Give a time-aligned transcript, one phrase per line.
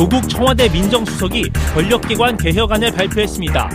[0.00, 3.68] 조국 청와대 민정수석이 권력기관 개혁안을 발표했습니다.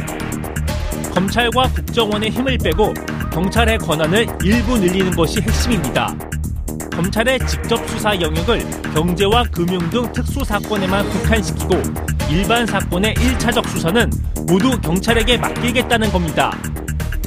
[1.14, 2.96] 검찰과 국정원의 힘을 빼고
[3.32, 6.16] 경찰의 권한을 일부 늘리는 것이 핵심입니다.
[6.92, 8.60] 검찰의 직접 수사 영역을
[8.96, 11.80] 경제와 금융 등 특수 사건에만 국한시키고
[12.32, 14.10] 일반 사건의 1차적 수사는
[14.48, 16.58] 모두 경찰에게 맡기겠다는 겁니다.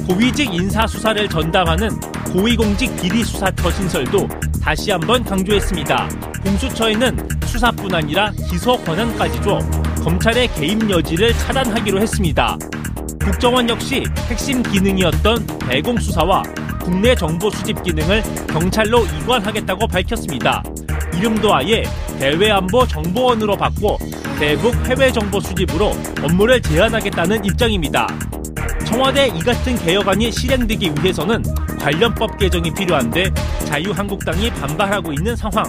[0.09, 1.89] 고위직 인사 수사를 전담하는
[2.33, 4.27] 고위공직 비리 수사처 신설도
[4.61, 6.09] 다시 한번 강조했습니다.
[6.43, 9.59] 공수처에는 수사뿐 아니라 기소 권한까지 줘
[10.03, 12.57] 검찰의 개입 여지를 차단하기로 했습니다.
[13.23, 16.43] 국정원 역시 핵심 기능이었던 대공 수사와
[16.81, 20.63] 국내 정보 수집 기능을 경찰로 이관하겠다고 밝혔습니다.
[21.17, 21.83] 이름도 아예
[22.19, 23.97] 대외안보 정보원으로 바꿔
[24.39, 25.91] 대북 해외 정보 수집으로
[26.23, 28.07] 업무를 제한하겠다는 입장입니다.
[28.89, 31.43] 청와대 이 같은 개혁안이 실행되기 위해서는
[31.79, 33.31] 관련법 개정이 필요한데
[33.65, 35.63] 자유한국당이 반발하고 있는 상황.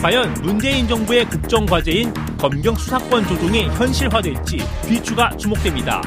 [0.00, 4.56] 과연 문재인 정부의 국정과제인 검경 수사권 조정이 현실화될지
[4.88, 6.00] 귀추가 주목됩니다.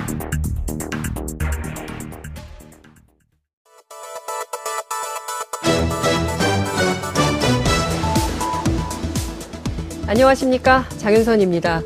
[10.08, 10.86] 안녕하십니까.
[10.98, 11.82] 장윤선입니다.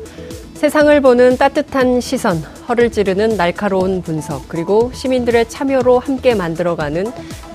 [0.54, 7.06] 세상을 보는 따뜻한 시선, 허를 찌르는 날카로운 분석, 그리고 시민들의 참여로 함께 만들어가는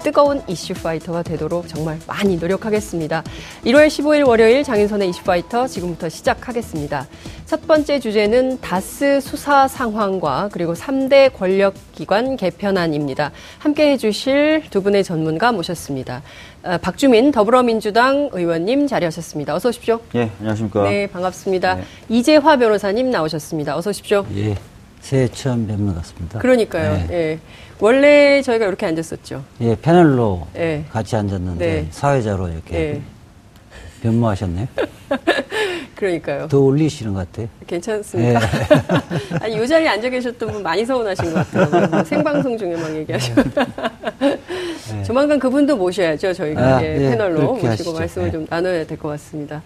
[0.02, 3.24] 뜨거운 이슈 파이터가 되도록 정말 많이 노력하겠습니다.
[3.66, 7.08] 1월 15일 월요일 장윤선의 이슈 파이터 지금부터 시작하겠습니다.
[7.46, 13.32] 첫 번째 주제는 다스 수사 상황과 그리고 3대 권력기관 개편안입니다.
[13.60, 16.24] 함께 해주실 두 분의 전문가 모셨습니다.
[16.64, 19.54] 어, 박주민 더불어민주당 의원님 자리하셨습니다.
[19.54, 20.00] 어서 오십시오.
[20.16, 20.84] 예, 안녕하십니까.
[20.84, 21.76] 네, 반갑습니다.
[21.76, 21.84] 네.
[22.10, 23.78] 이재화 변호사님 나오셨습니다.
[23.78, 24.26] 어서 오십시오.
[24.36, 24.56] 예,
[25.04, 26.40] 새해 처음 뵙는 것 같습니다.
[26.40, 26.94] 그러니까요.
[26.94, 27.08] 네.
[27.12, 27.40] 예.
[27.80, 29.44] 원래 저희가 이렇게 앉았었죠.
[29.60, 30.86] 예, 패널로 예.
[30.92, 31.88] 같이 앉았는데 네.
[31.92, 33.02] 사회자로 이렇게 예.
[34.02, 34.68] 변모하셨네요.
[35.96, 36.48] 그러니까요.
[36.48, 37.48] 더 올리시는 것 같아요.
[37.68, 38.40] 괜찮습니까?
[38.40, 38.48] 네.
[39.42, 41.88] 아니, 요 자리에 앉아 계셨던 분 많이 서운하신 것 같아요.
[41.90, 43.44] 뭐 생방송 중에 막 얘기하시고.
[44.22, 45.04] 네.
[45.06, 46.34] 조만간 그분도 모셔야죠.
[46.34, 47.94] 저희가 아, 예, 네, 패널로 모시고 하시죠.
[47.94, 48.32] 말씀을 네.
[48.32, 49.62] 좀 나눠야 될 것 같습니다.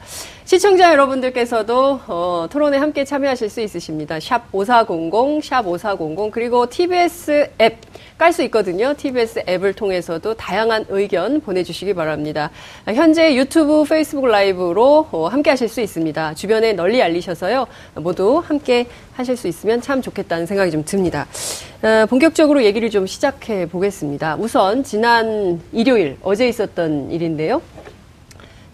[0.48, 4.18] 시청자 여러분들께서도 어, 토론에 함께 참여하실 수 있으십니다.
[4.22, 7.82] 샵 5400, 샵 5400, 그리고 TBS 앱
[8.18, 8.96] 깔 수 있거든요.
[8.98, 12.50] TBS 앱을 통해서도 다양한 의견 보내주시기 바랍니다.
[12.86, 16.34] 현재 유튜브, 페이스북 라이브로 어, 함께 하실 수 있습니다.
[16.34, 17.68] 주변에 널리 알리셔서요.
[17.96, 21.28] 모두 함께 하실 수 있으면 참 좋겠다는 생각이 좀 듭니다.
[21.84, 24.38] 어, 본격적으로 얘기를 좀 시작해 보겠습니다.
[24.38, 27.62] 우선 지난 일요일, 어제 있었던 일인데요.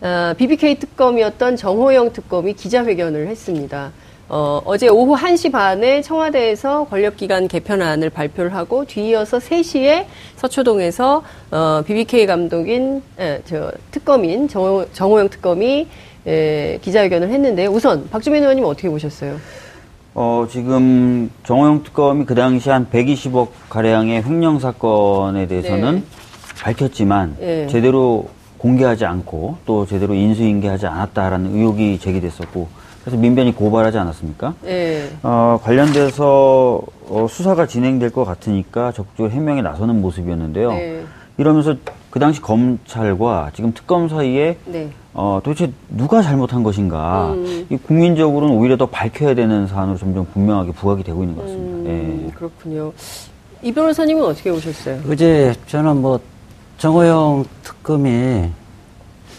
[0.04, 3.94] 어, BBK 특검이었던 정호영 특검이 기자회견을 했습니다.
[4.28, 10.06] 어, 어제 오후 1시 반에 청와대에서 권력기관 개편안을 발표를 하고 뒤이어서 3시에
[10.36, 15.88] 서초동에서 어, BBK 감독인 에, 저 특검인 정호, 정호영 특검이
[16.28, 19.38] 에, 기자회견을 했는데 우선 박주민 의원님 어떻게 보셨어요?
[20.16, 26.04] 어, 지금 정호영 특검이 그 당시 한 120억 가량의 횡령 사건에 대해서는 네.
[26.62, 27.68] 밝혔지만 네.
[27.68, 28.28] 제대로
[28.64, 32.70] 공개하지 않고 또 제대로 인수인계하지 않았다라는 의혹이 제기됐었고
[33.02, 34.54] 그래서 민변이 고발하지 않았습니까?
[34.64, 35.10] 네.
[35.22, 40.72] 어, 관련돼서 어, 수사가 진행될 것 같으니까 적극적으로 해명에 나서는 모습이었는데요.
[40.72, 41.04] 네.
[41.38, 41.76] 이러면서
[42.10, 44.90] 그 당시 검찰과 지금 특검 사이에 네.
[45.14, 47.34] 어, 도대체 누가 잘못한 것인가?
[47.34, 47.68] 음.
[47.70, 51.90] 이 국민적으로는 오히려 더 밝혀야 되는 사안으로 점점 분명하게 부각이 되고 있는 것 같습니다.
[51.90, 52.32] 음, 예.
[52.34, 52.94] 그렇군요.
[53.62, 55.02] 이 변호사님은 어떻게 보셨어요?
[55.10, 56.20] 어제 저는 뭐
[56.84, 58.50] 정호영 특검이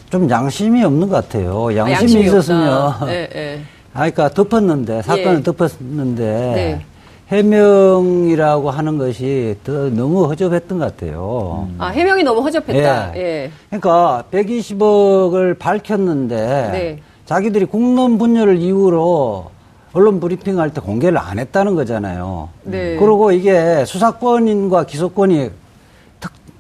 [0.09, 1.77] 좀 양심이 없는 것 같아요.
[1.77, 2.94] 양심이, 아, 양심이 있었으면.
[3.05, 3.60] 네, 네.
[3.93, 5.43] 아, 그러니까 덮었는데, 사건을 예.
[5.43, 6.81] 덮었는데, 네.
[7.28, 11.69] 해명이라고 하는 것이 더 너무 허접했던 것 같아요.
[11.77, 13.15] 아, 해명이 너무 허접했다.
[13.16, 13.21] 예.
[13.21, 13.50] 예.
[13.69, 16.37] 그러니까 120억을 밝혔는데,
[16.72, 16.99] 네.
[17.26, 19.50] 자기들이 국론 분열을 이유로
[19.93, 22.49] 언론 브리핑 할 때 공개를 안 했다는 거잖아요.
[22.62, 22.97] 네.
[22.97, 25.50] 그리고 이게 수사권인과 기소권이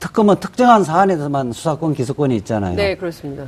[0.04, 2.76] 특검은 특정한 사안에서만 수사권, 기소권이 있잖아요.
[2.76, 3.44] 네, 그렇습니다.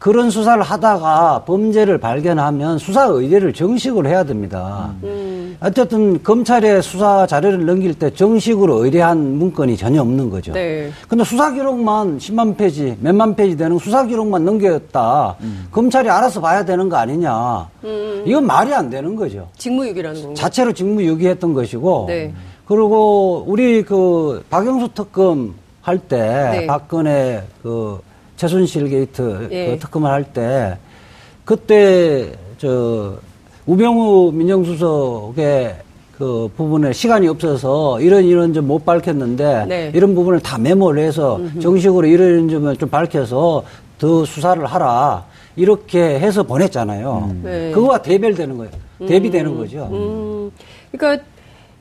[0.00, 4.92] 그런 수사를 하다가 범죄를 발견하면 수사 의뢰를 정식으로 해야 됩니다.
[5.04, 5.56] 음.
[5.60, 10.52] 어쨌든 검찰에 수사 자료를 넘길 때 정식으로 의뢰한 문건이 전혀 없는 거죠.
[10.52, 10.90] 네.
[11.06, 15.36] 근데 수사 기록만 10만 페이지, 몇만 페이지 되는 수사 기록만 넘겼다.
[15.42, 15.68] 음.
[15.70, 17.68] 검찰이 알아서 봐야 되는 거 아니냐.
[17.84, 18.24] 음.
[18.26, 19.46] 이건 말이 안 되는 거죠.
[19.58, 20.34] 직무유기라는 건가요?
[20.34, 22.06] 자체로 직무유기했던 것이고.
[22.08, 22.34] 네.
[22.66, 26.16] 그리고 우리 그 박영수 특검 할때
[26.52, 26.66] 네.
[26.66, 28.00] 박근혜 그
[28.36, 29.70] 최순실 게이트 예.
[29.70, 30.76] 그 특검을 할 때
[31.44, 33.14] 그때 저
[33.66, 35.76] 우병우 민정수석의
[36.16, 39.92] 그 부분에 시간이 없어서 이런 이런 점못 밝혔는데 네.
[39.94, 41.60] 이런 부분을 다 메모를 해서 음흠.
[41.60, 43.64] 정식으로 이런 점을 좀 밝혀서
[43.98, 45.24] 더 수사를 하라.
[45.56, 47.28] 이렇게 해서 보냈잖아요.
[47.30, 47.40] 음.
[47.44, 47.70] 네.
[47.72, 48.70] 그거와 대별되는 거예요.
[49.06, 49.56] 대비되는 음.
[49.58, 49.88] 거죠.
[49.90, 50.50] 음.
[50.92, 51.24] 그러니까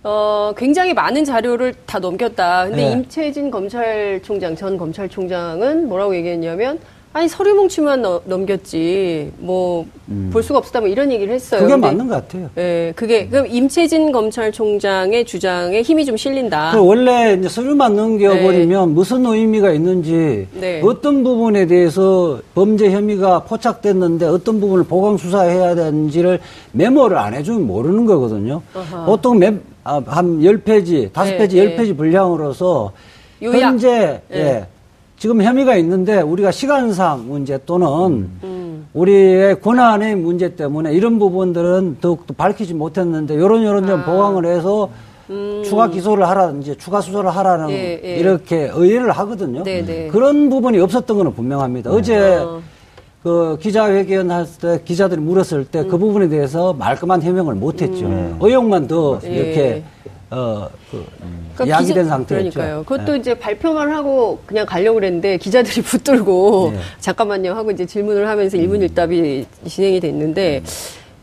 [0.04, 2.66] 어, 굉장히 많은 자료를 다 넘겼다.
[2.68, 2.92] 근데 네.
[2.92, 6.80] 임채진 검찰총장, 전 검찰총장은 뭐라고 얘기했냐면,
[7.12, 10.32] 아니 서류 뭉치만 넘겼지 뭐볼 음.
[10.44, 11.62] 수가 없었다 뭐 이런 얘기를 했어요.
[11.62, 12.52] 그게 맞는 것 같아요.
[12.58, 16.72] 예, 그게 그럼 임채진 검찰총장의 주장에 힘이 좀 실린다.
[16.74, 18.94] 그 원래 이제 서류만 넘겨버리면 네.
[18.94, 20.82] 무슨 의미가 있는지 네.
[20.84, 26.40] 어떤 부분에 대해서 범죄 혐의가 포착됐는데 어떤 부분을 보강 수사해야 되는지를
[26.74, 28.62] 메모를 안 해주면 모르는 거거든요.
[28.76, 29.06] 어하.
[29.06, 29.52] 보통 매,
[29.84, 32.92] 아, 한 10페이지, 5페이지, 네, 10페이지 분량으로서
[33.42, 33.62] 요약.
[33.62, 34.38] 현재 네.
[34.38, 34.68] 예.
[35.20, 38.88] 지금 혐의가 있는데 우리가 시간상 문제 또는 음.
[38.94, 44.06] 우리의 권한의 문제 때문에 이런 부분들은 더욱더 밝히지 못했는데 이런 이런 점 아.
[44.06, 44.90] 보강을 해서
[45.30, 45.62] 음.
[45.66, 48.16] 추가 기소를 하라든지 추가 수사를 하라는 예, 예.
[48.16, 49.64] 이렇게 의뢰를 하거든요.
[49.64, 49.86] 네네.
[49.86, 50.08] 네.
[50.08, 51.92] 그런 부분이 없었던 것은 분명합니다.
[51.92, 51.96] 네.
[51.98, 52.62] 어제 어.
[53.22, 56.00] 그 기자회견 할 때 기자들이 물었을 때그 음.
[56.00, 58.06] 부분에 대해서 말끔한 해명을 못했죠.
[58.06, 58.38] 음.
[58.40, 59.28] 의혹만 더 예.
[59.30, 59.84] 이렇게
[60.32, 61.06] 어, 그,
[61.56, 62.50] 그러니까 야기된 상태였죠.
[62.52, 62.84] 그러니까요.
[62.84, 63.18] 그것도 네.
[63.20, 66.80] 이제 발표만 하고 그냥 가려고 그랬는데 기자들이 붙들고 네.
[67.00, 70.62] 잠깐만요 하고 이제 질문을 하면서 일문 일답이 진행이 됐는데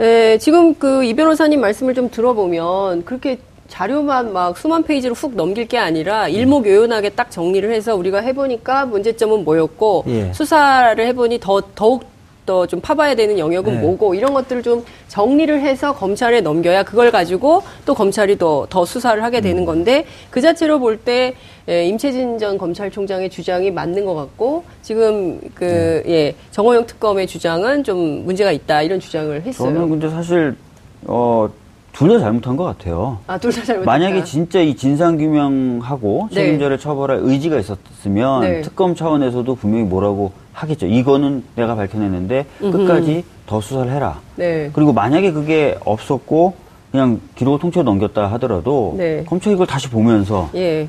[0.01, 3.39] 에, 지금 그 이 변호사님 말씀을 좀 들어보면 그렇게
[3.69, 9.45] 자료만 막 수만 페이지로 훅 넘길 게 아니라 일목요연하게 딱 정리를 해서 우리가 해보니까 문제점은
[9.45, 10.33] 뭐였고 예.
[10.33, 12.05] 수사를 해보니 더 더욱
[12.47, 13.81] 더 좀 파봐야 되는 영역은 네.
[13.81, 19.23] 뭐고 이런 것들을 좀 정리를 해서 검찰에 넘겨야 그걸 가지고 또 검찰이 더, 더 수사를
[19.23, 19.67] 하게 되는 음.
[19.67, 21.35] 건데 그 자체로 볼때
[21.69, 26.13] 예, 임채진 전 검찰총장의 주장이 맞는 것 같고 지금 그 네.
[26.13, 29.69] 예, 정호영 특검의 주장은 좀 문제가 있다 이런 주장을 했어요.
[29.69, 30.55] 저는 근데 사실
[31.05, 31.49] 어.
[31.93, 33.21] 둘다 잘못한 것 같아요.
[33.27, 33.85] 아, 둘 다 잘못.
[33.85, 36.35] 만약에 진짜 이 진상 규명하고 네.
[36.43, 36.83] 책임자를 네.
[36.83, 38.61] 처벌할 의지가 있었으면 네.
[38.61, 40.87] 특검 차원에서도 분명히 뭐라고 하겠죠.
[40.87, 42.79] 이거는 내가 밝혀냈는데 음흠.
[42.79, 44.19] 끝까지 더 수사를 해라.
[44.37, 44.71] 네.
[44.73, 46.55] 그리고 만약에 그게 없었고
[46.91, 49.23] 그냥 기록을 통째로 넘겼다 하더라도 네.
[49.27, 50.89] 검찰이 이걸 다시 보면서 예.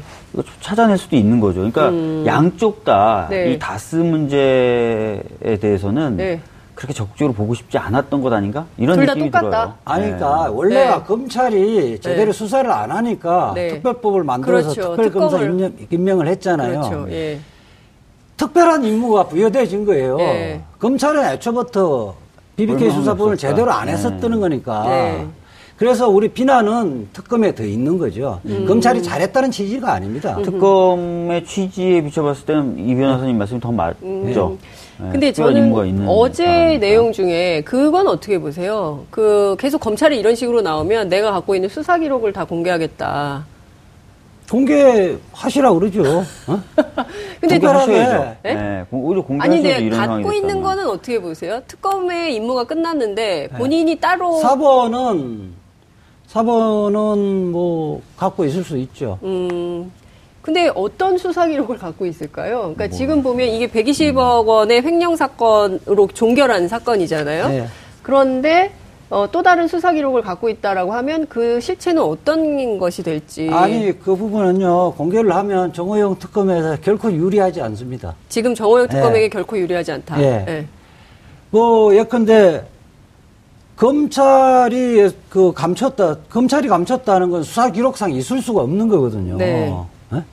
[0.61, 1.55] 찾아낼 수도 있는 거죠.
[1.57, 2.23] 그러니까 음.
[2.25, 3.59] 양쪽 다이 네.
[3.59, 5.21] 다스 문제에
[5.59, 6.39] 대해서는 네.
[6.75, 8.67] 그렇게 적극적으로 보고 싶지 않았던 것 아닌가?
[8.77, 9.73] 이런 느낌이 들어요.
[9.83, 10.53] 아니, 그러니까 네.
[10.55, 11.03] 원래가 네.
[11.03, 12.37] 검찰이 제대로 네.
[12.37, 14.95] 수사를 안 하니까 특별법을 만들어서 그렇죠.
[14.95, 16.81] 특별검사 임명, 임명을 했잖아요.
[16.81, 17.07] 그렇죠.
[17.11, 17.39] 예.
[18.38, 20.18] 특별한 임무가 부여돼진 거예요.
[20.18, 20.62] 네.
[20.80, 22.16] 검찰은 애초부터
[22.56, 24.38] BBK 수사본을 제대로 안 했었다는 네.
[24.38, 24.84] 거니까.
[24.88, 25.28] 네.
[25.78, 28.42] 그래서 우리 비난은 특검에 더 있는 거죠.
[28.45, 28.66] 음.
[28.68, 30.36] 검찰이 잘했다는 취지가 아닙니다.
[30.38, 30.44] 음.
[30.44, 33.98] 특검의 취지에 비춰봤을 때는 이 변호사님 말씀이 더 맞죠.
[34.01, 34.57] 음.
[35.00, 35.72] 네, 근데 저는
[36.07, 36.80] 어제 사람이니까.
[36.80, 39.06] 내용 중에 그건 어떻게 보세요?
[39.12, 43.45] 그 계속 검찰이 이런 식으로 나오면 내가 갖고 있는 수사 기록을 다 공개하겠다.
[44.49, 46.23] 공개하시라 그러죠.
[46.47, 46.63] 어?
[47.41, 48.35] 근데 공개하셔야죠.
[48.44, 48.53] 네?
[48.53, 48.85] 네.
[48.91, 51.61] 오히려 공개하셔야 아니, 근데 갖고 있는 거는 어떻게 보세요?
[51.67, 53.57] 특검의 임무가 끝났는데 네.
[53.57, 53.99] 본인이 네.
[53.99, 55.53] 따로 사본은
[56.27, 59.19] 사본은 뭐 갖고 있을 수 있죠.
[59.23, 59.91] 음.
[60.41, 62.59] 근데 어떤 수사 기록을 갖고 있을까요?
[62.59, 62.97] 그러니까 뭐.
[62.97, 67.47] 지금 보면 이게 120억 원의 횡령 사건으로 종결한 사건이잖아요.
[67.50, 67.67] 네.
[68.01, 68.71] 그런데
[69.09, 73.50] 어, 또 다른 수사 기록을 갖고 있다라고 하면 그 실체는 어떤 것이 될지.
[73.51, 78.15] 아니, 그 부분은요, 공개를 하면 정호영 특검에서 결코 유리하지 않습니다.
[78.27, 79.29] 지금 정호영 특검에게 네.
[79.29, 80.22] 결코 유리하지 않다.
[80.22, 80.43] 예.
[80.46, 80.67] 네.
[81.51, 82.65] 뭐, 예컨대,
[83.77, 89.38] 검찰이 그 감췄다, 검찰이 감췄다는 건 수사 기록상 있을 수가 없는 거거든요.
[89.38, 89.74] 네.
[90.12, 90.24] 네?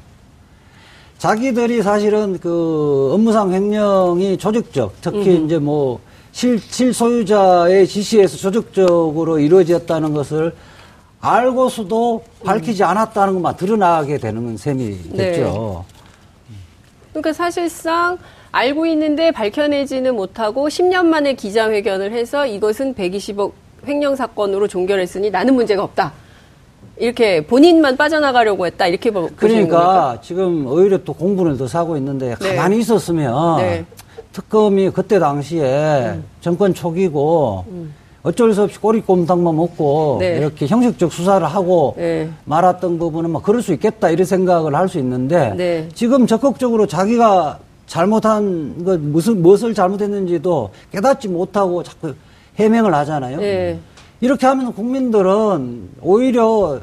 [1.18, 5.44] 자기들이 사실은 그 업무상 횡령이 조직적, 특히 음.
[5.44, 6.00] 이제 뭐,
[6.34, 10.52] 실, 실소유자의 지시에서 조직적으로 이루어졌다는 것을
[11.20, 12.88] 알고서도 밝히지 음.
[12.88, 15.30] 않았다는 것만 드러나게 되는 셈이 네.
[15.30, 15.84] 됐죠.
[17.10, 18.18] 그러니까 사실상
[18.50, 23.52] 알고 있는데 밝혀내지는 못하고 10년 만에 기자회견을 해서 이것은 120억
[23.86, 26.12] 횡령 사건으로 종결했으니 나는 문제가 없다.
[26.96, 28.88] 이렇게 본인만 빠져나가려고 했다.
[28.88, 30.20] 이렇게 보시는 그러니까 겁니까?
[30.20, 32.56] 지금 오히려 또 공분을 더 사고 있는데 네.
[32.56, 33.84] 가만히 있었으면 네.
[34.34, 36.24] 특검이 그때 당시에 음.
[36.40, 37.94] 정권 초기고 음.
[38.24, 40.38] 어쩔 수 없이 꼬리꼼탕만 먹고 네.
[40.38, 42.28] 이렇게 형식적 수사를 하고 네.
[42.44, 45.88] 말았던 부분은 뭐 그럴 수 있겠다 이런 생각을 할 수 있는데 네.
[45.94, 52.14] 지금 적극적으로 자기가 잘못한 것 무슨 무엇을 잘못했는지도 깨닫지 못하고 자꾸
[52.56, 53.38] 해명을 하잖아요.
[53.38, 53.78] 네.
[54.20, 56.80] 이렇게 하면 국민들은 오히려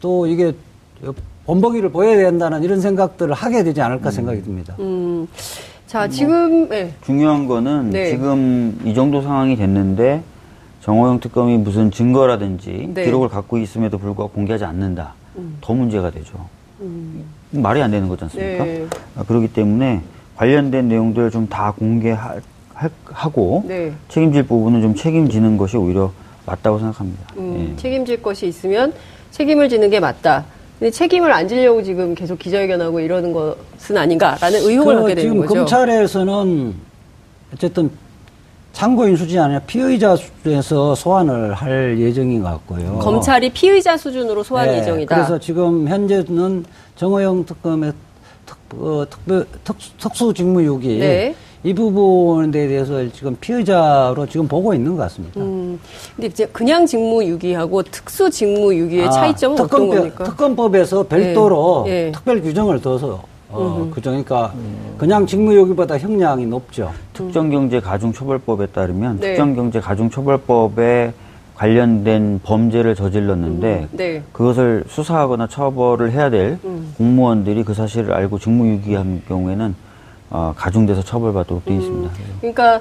[0.00, 0.52] 또 이게
[1.46, 4.12] 본보기를 보여야 된다는 이런 생각들을 하게 되지 않을까 음.
[4.12, 4.76] 생각이 듭니다.
[4.78, 5.26] 음.
[5.92, 6.94] 자, 뭐 지금 네.
[7.04, 8.08] 중요한 거는 네.
[8.08, 10.22] 지금 이 정도 상황이 됐는데
[10.80, 13.04] 정호영 특검이 무슨 증거라든지 네.
[13.04, 15.12] 기록을 갖고 있음에도 불구하고 공개하지 않는다.
[15.36, 15.58] 음.
[15.60, 16.48] 더 문제가 되죠.
[16.80, 17.24] 음.
[17.50, 18.64] 말이 안 되는 거지 않습니까?
[18.64, 18.86] 네.
[19.16, 20.00] 아, 그렇기 때문에
[20.36, 22.40] 관련된 내용들 좀 다 공개할
[23.04, 23.92] 하고 네.
[24.08, 26.10] 책임질 부분은 좀 책임지는 것이 오히려
[26.46, 27.34] 맞다고 생각합니다.
[27.36, 27.76] 음, 예.
[27.76, 28.94] 책임질 것이 있으면
[29.30, 30.46] 책임을 지는 게 맞다.
[30.82, 35.46] 근데 책임을 안 지려고 지금 계속 기자회견하고 이러는 것은 아닌가라는 의혹을 갖게 되는 거죠.
[35.46, 36.74] 지금 검찰에서는
[37.54, 37.88] 어쨌든
[38.72, 42.98] 참고인 수준이 아니라 피의자 수준에서 소환을 할 예정인 것 같고요.
[42.98, 45.14] 검찰이 피의자 수준으로 소환 네, 예정이다.
[45.14, 46.64] 그래서 지금 현재는
[46.96, 47.92] 정호영 특검의
[48.44, 51.36] 특, 어, 특별, 특, 특수직무유기 네.
[51.64, 55.40] 이 부분에 대해서 지금 피의자로 지금 보고 있는 것 같습니다.
[55.40, 55.78] 음,
[56.16, 60.24] 근데 이제 그냥 직무유기하고 특수 직무유기의 아, 차이점은 특검, 어떤 겁니까?
[60.24, 62.06] 특검법에서 별도로 네.
[62.06, 62.12] 네.
[62.12, 64.52] 특별 규정을 둬서 어, 그러니까
[64.98, 66.90] 그냥 직무유기보다 형량이 높죠.
[67.12, 69.28] 특정경제가중처벌법에 따르면 네.
[69.28, 71.12] 특정경제가중처벌법에
[71.54, 74.22] 관련된 범죄를 저질렀는데 음, 네.
[74.32, 76.92] 그것을 수사하거나 처벌을 해야 될 음.
[76.98, 79.91] 공무원들이 그 사실을 알고 직무유기한 경우에는
[80.32, 82.14] 어, 가중돼서 처벌받도록 되어 있습니다.
[82.18, 82.80] 음, 그러니까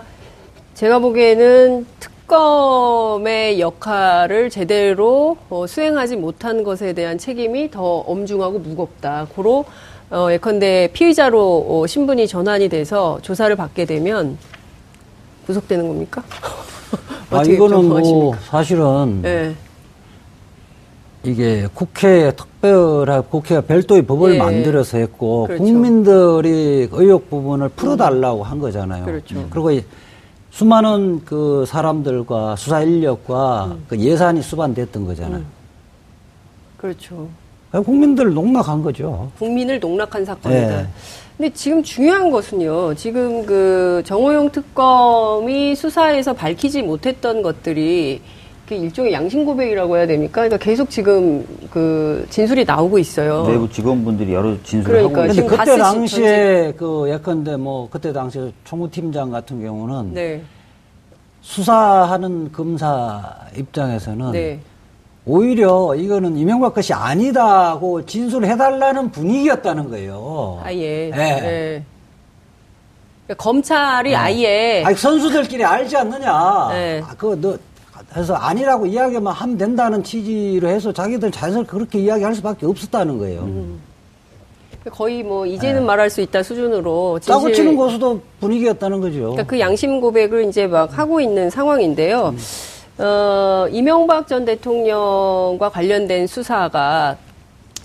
[0.74, 9.28] 제가 보기에는 특검의 역할을 제대로 어, 수행하지 못한 것에 대한 책임이 더 엄중하고 무겁다.
[9.36, 9.66] 고로
[10.10, 14.38] 어, 예컨대 피의자로 어, 신분이 전환이 돼서 조사를 받게 되면
[15.46, 16.24] 구속되는 겁니까?
[17.32, 19.56] 아, 이거는 뭐 사실은 네.
[21.24, 24.38] 이게 국회 특별한 국회가 별도의 법을 예.
[24.40, 25.64] 만들어서 했고 그렇죠.
[25.64, 29.06] 국민들이 의혹 부분을 풀어달라고 한 거잖아요.
[29.06, 29.48] 그렇죠.
[29.50, 29.80] 그리고
[30.50, 33.84] 수많은 그 사람들과 수사 인력과 음.
[33.88, 35.40] 그 예산이 수반됐던 거잖아요.
[35.40, 35.46] 음.
[36.78, 37.30] 그렇죠.
[37.72, 39.32] 국민들을 농락한 거죠.
[39.38, 40.82] 국민을 농락한 사건이다.
[40.82, 40.88] 네.
[41.38, 42.96] 근데 지금 중요한 것은요.
[42.96, 48.22] 지금 그 정호영 특검이 수사에서 밝히지 못했던 것들이
[48.78, 50.42] 일종의 양심 고백이라고 해야 됩니까?
[50.42, 53.46] 그러니까 계속 지금 그 진술이 나오고 있어요.
[53.48, 59.32] 내부 직원분들이 여러 진술을 그러니까 하고 있는데 그때 당시에 그 예컨대 뭐 그때 당시에 총무팀장
[59.32, 60.42] 같은 경우는 네.
[61.42, 64.60] 수사하는 검사 입장에서는 네.
[65.26, 70.62] 오히려 이거는 이명박 것이 아니다고 진술을 해달라는 분위기였다는 거예요.
[70.64, 71.12] 아, 예.
[71.12, 71.12] 예.
[71.16, 71.84] 예.
[73.28, 74.20] 그러니까 검찰이 어.
[74.20, 74.84] 아예.
[74.84, 76.70] 아니, 선수들끼리 알지 않느냐.
[76.72, 77.02] 네.
[77.06, 77.58] 아, 그거 너,
[78.16, 83.42] 해서 아니라고 이야기만 하면 된다는 취지로 해서 자기들 자연스럽게 그렇게 이야기할 수밖에 없었다는 거예요.
[83.42, 83.82] 음.
[84.90, 85.86] 거의 뭐 이제는 네.
[85.86, 89.20] 말할 수 있다 수준으로 짜고 치는 고수도 분위기였다는 거죠.
[89.20, 92.30] 그러니까 그 양심 고백을 이제 막 하고 있는 상황인데요.
[92.30, 93.04] 음.
[93.04, 97.16] 어, 이명박 전 대통령과 관련된 수사가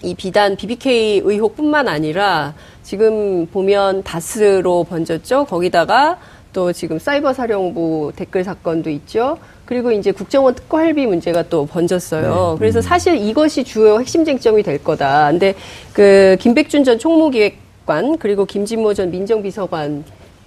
[0.03, 5.45] 이 비단 BBK 의혹뿐만 아니라 지금 보면 다스로 번졌죠.
[5.47, 6.19] 거기다가
[6.53, 9.39] 또 지금 사이버 사령부 댓글 사건도 있죠.
[9.67, 12.53] 그리고 이제 국정원 특활비 문제가 또 번졌어요.
[12.55, 12.59] 네.
[12.59, 12.83] 그래서 음.
[12.83, 15.29] 사실 이것이 주요 핵심 쟁점이 될 거다.
[15.31, 15.55] 근데
[15.93, 20.05] 그 김백준 전 총무기획관 그리고 김진모 전 민정비서관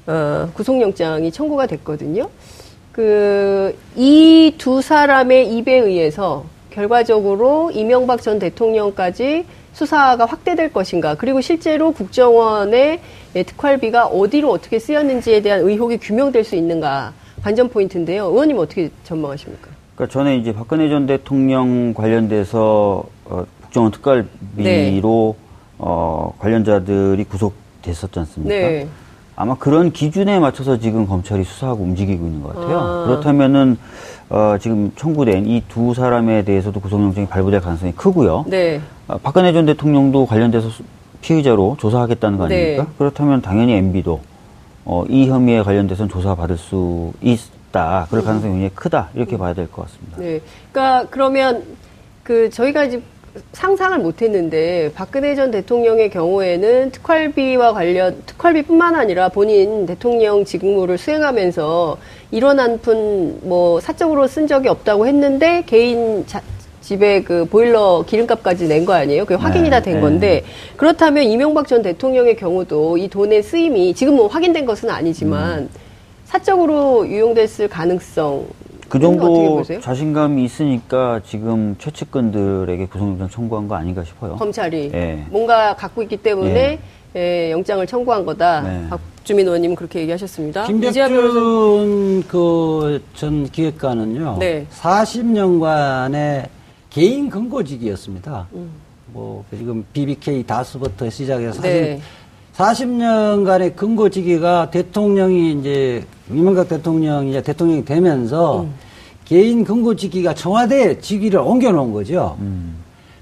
[0.07, 2.29] 어, 구속영장이 청구가 됐거든요.
[2.91, 11.91] 그 이 두 사람의 입에 의해서 결과적으로 이명박 전 대통령까지 수사가 확대될 것인가 그리고 실제로
[11.91, 12.99] 국정원의
[13.33, 18.25] 특활비가 어디로 어떻게 쓰였는지에 대한 의혹이 규명될 수 있는가 관전 포인트인데요.
[18.25, 19.69] 의원님 어떻게 전망하십니까?
[19.95, 25.45] 그러니까 전에 이제 박근혜 전 대통령 관련돼서 어, 국정원 특활비로 네.
[25.77, 28.53] 어, 관련자들이 구속됐었지 않습니까?
[28.55, 28.87] 네.
[29.35, 32.77] 아마 그런 기준에 맞춰서 지금 검찰이 수사하고 움직이고 있는 것 같아요.
[32.79, 33.05] 아.
[33.07, 33.77] 그렇다면은
[34.29, 38.45] 어, 지금 청구된 이 두 사람에 대해서도 구속영장이 발부될 가능성이 크고요.
[38.47, 38.81] 네.
[39.07, 40.69] 어, 박근혜 전 대통령도 관련돼서
[41.21, 42.83] 피의자로 조사하겠다는 거 아닙니까?
[42.83, 42.89] 네.
[42.97, 44.19] 그렇다면 당연히 MB도
[44.91, 48.07] 어, 이 혐의에 관련돼서는 조사받을 수 있다.
[48.09, 49.09] 그럴 가능성이 굉장히 크다.
[49.13, 50.17] 이렇게 봐야 될 것 같습니다.
[50.17, 50.41] 네.
[50.71, 51.63] 그러니까 그러면
[52.23, 52.99] 그 저희가 이제
[53.53, 61.97] 상상을 못 했는데 박근혜 전 대통령의 경우에는 특활비와 관련 특활비뿐만 아니라 본인 대통령 직무를 수행하면서
[62.31, 66.41] 일원 한 푼 뭐 사적으로 쓴 적이 없다고 했는데 개인 자,
[66.81, 69.25] 집에 그 보일러 기름값까지 낸 거 아니에요?
[69.25, 70.01] 그게 확인이 네, 다된 네.
[70.01, 70.43] 건데
[70.77, 75.69] 그렇다면 이명박 전 대통령의 경우도 이 돈의 쓰임이 지금 뭐 확인된 것은 아니지만 음.
[76.25, 78.45] 사적으로 유용됐을 가능성
[78.87, 84.35] 그 정도 자신감이 있으니까 지금 최측근들에게 구속영장 청구한 거 아닌가 싶어요.
[84.37, 85.25] 검찰이 예.
[85.29, 86.79] 뭔가 갖고 있기 때문에 예.
[87.15, 88.61] 예, 영장을 청구한 거다.
[88.61, 88.85] 네.
[88.89, 90.63] 박주민 의원님은 그렇게 얘기하셨습니다.
[90.65, 94.37] 김백준 그전 기획관은요.
[94.39, 94.65] 네.
[94.79, 96.47] 40년간의
[96.89, 98.47] 개인 근거직이었습니다.
[98.53, 98.69] 음.
[99.07, 102.01] 뭐 지금 BBK 다스부터 시작해서 네.
[102.55, 108.73] 40년간의 근거직위가 대통령이 이제 이명박 대통령이 이제 대통령이 되면서 음.
[109.25, 112.37] 개인 근거직위가 청와대 직위를 옮겨놓은 거죠.
[112.41, 112.75] 음.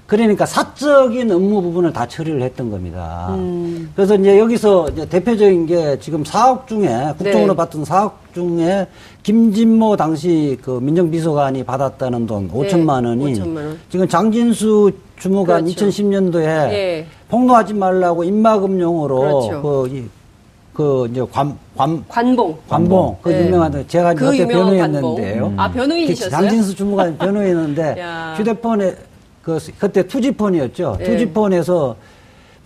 [0.08, 3.26] 그러니까 사적인 업무 부분을 다 처리를 했던 겁니다.
[3.34, 3.92] 음.
[3.94, 7.56] 그래서 이제 여기서 이제 대표적인 게 지금 사업 중에 국정으로 네.
[7.56, 8.86] 받던 사업 중에
[9.22, 13.78] 김진모 당시 그 민정비서관이 받았다는 돈 5천만 원이 5천만 원.
[13.90, 15.86] 지금 장진수 주무관 그렇죠.
[15.88, 17.06] 2010년도에 네.
[17.28, 19.60] 폭로하지 말라고 입마금용으로 그렇죠.
[19.60, 20.08] 그,
[20.72, 23.44] 그 이제 관, 관 관봉 관봉 그 네.
[23.44, 25.46] 유명한 제가 그 그때 변호했는데요.
[25.48, 25.60] 음.
[25.60, 26.30] 아 변호인이셨어요?
[26.30, 28.02] 장진수 주무관 변호했는데
[28.38, 29.07] 휴대폰에
[29.48, 30.96] 그 그때 투지폰이었죠.
[30.98, 31.04] 네.
[31.04, 31.96] 투지폰에서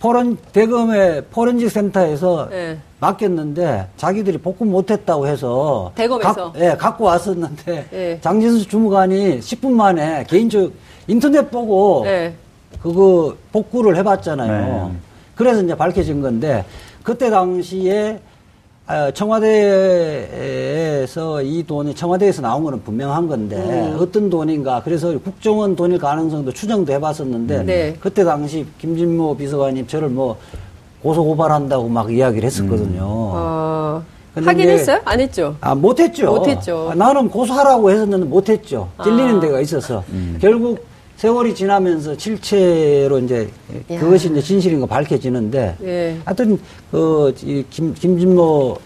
[0.01, 2.77] 포렌 대검의 포렌식 센터에서 네.
[2.99, 8.19] 맡겼는데 자기들이 복구 못했다고 해서 대검에서 가, 예, 갖고 왔었는데 네.
[8.21, 10.73] 장진수 주무관이 10분 만에 개인적
[11.07, 12.33] 인터넷 보고 네.
[12.81, 14.89] 그거 복구를 해봤잖아요.
[14.91, 14.97] 네.
[15.35, 16.65] 그래서 이제 밝혀진 건데
[17.01, 18.32] 그때 당시에 아,
[19.13, 23.97] 청와대에서 이 돈이 청와대에서 나온 거는 분명한 건데 음.
[23.99, 27.95] 어떤 돈인가 그래서 국정원 돈일 가능성도 추정도 해봤었는데 네.
[27.99, 30.37] 그때 당시 김진모 비서관님 저를 뭐
[31.01, 33.01] 고소 고발한다고 막 이야기를 했었거든요.
[33.01, 33.05] 음.
[33.05, 34.03] 어,
[34.35, 34.99] 하긴 했어요?
[35.05, 35.55] 안 했죠?
[35.61, 36.33] 아 못했죠.
[36.33, 36.89] 못했죠.
[36.91, 38.89] 아, 나는 고소하라고 했었는데 못했죠.
[39.03, 39.39] 찔리는 아.
[39.39, 40.37] 데가 있어서 음.
[40.41, 40.85] 결국
[41.17, 43.49] 세월이 지나면서 실체로 이제
[43.91, 43.99] 야.
[43.99, 46.17] 그것이 이제 진실인 거 밝혀지는데 예.
[46.25, 46.59] 하여튼
[46.91, 48.77] 그이 김 김진모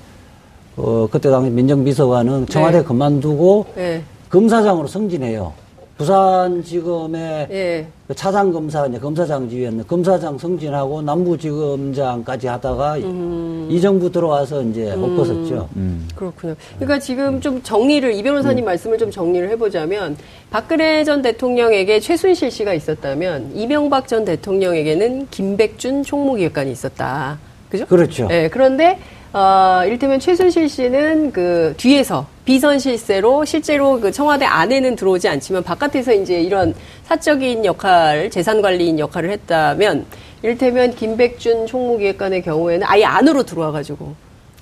[0.78, 2.84] 어 그때 당시 민정비서관은 청와대 네.
[2.84, 4.04] 그만두고 네.
[4.30, 5.54] 검사장으로 승진해요.
[5.98, 7.88] 부산지검의 예.
[8.08, 13.68] 그 차장 검사 이제 검사장 지휘였는데 검사장 승진하고 남부지검장까지 하다가 음.
[13.70, 15.04] 이 정부 들어와서 이제 음.
[15.04, 15.70] 엎어섰죠.
[15.76, 16.08] 음.
[16.16, 16.56] 그렇군요.
[16.76, 18.66] 그러니까 지금 좀 정리를 이 변호사님 음.
[18.66, 20.16] 말씀을 좀 정리를 해보자면
[20.52, 27.40] 박근혜 전 대통령에게 최순실 씨가 있었다면 이명박 전 대통령에게는 김백준 총무기획관이 있었다.
[27.70, 27.86] 그죠?
[27.88, 28.28] 그렇죠.
[28.28, 29.00] 네, 그런데
[29.38, 36.12] 어, 이를테면 최순실 씨는 그 뒤에서 비선 실세로 실제로 그 청와대 안에는 들어오지 않지만 바깥에서
[36.14, 40.08] 이제 이런 사적인 역할, 재산 관리인 역할을 했다면
[40.42, 44.16] 이를테면 김백준 총무기획관의 경우에는 아예 안으로 들어와 가지고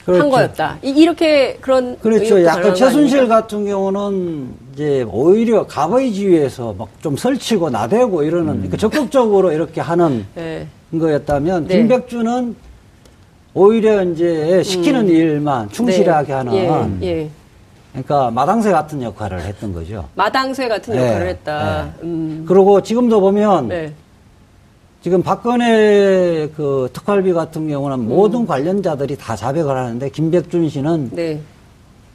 [0.04, 0.22] 그렇죠.
[0.24, 0.80] 한 거였다.
[0.82, 2.44] 이, 렇게 그런 그렇죠.
[2.44, 8.56] 약간 최순실 같은 경우는 이제 오히려 가바이 지위에서 막 좀 설치고 나대고 이러는 음.
[8.56, 10.68] 그러니까 적극적으로 이렇게 하는 네.
[10.92, 11.78] 거였다면 네.
[11.78, 12.56] 김백준은
[13.56, 15.10] 오히려 이제 시키는 음.
[15.10, 16.68] 일만 충실하게 네.
[16.68, 17.08] 하는 예.
[17.08, 17.30] 예.
[17.94, 20.10] 그러니까 마당새 같은 역할을 했던 거죠.
[20.14, 21.08] 마당새 같은 네.
[21.08, 21.84] 역할을 했다.
[21.86, 21.92] 네.
[22.04, 22.46] 음.
[22.46, 23.94] 그리고 지금도 보면 네.
[25.02, 28.10] 지금 박근혜 그 특활비 같은 경우는 음.
[28.10, 31.40] 모든 관련자들이 다 자백을 하는데 김백준 씨는 네.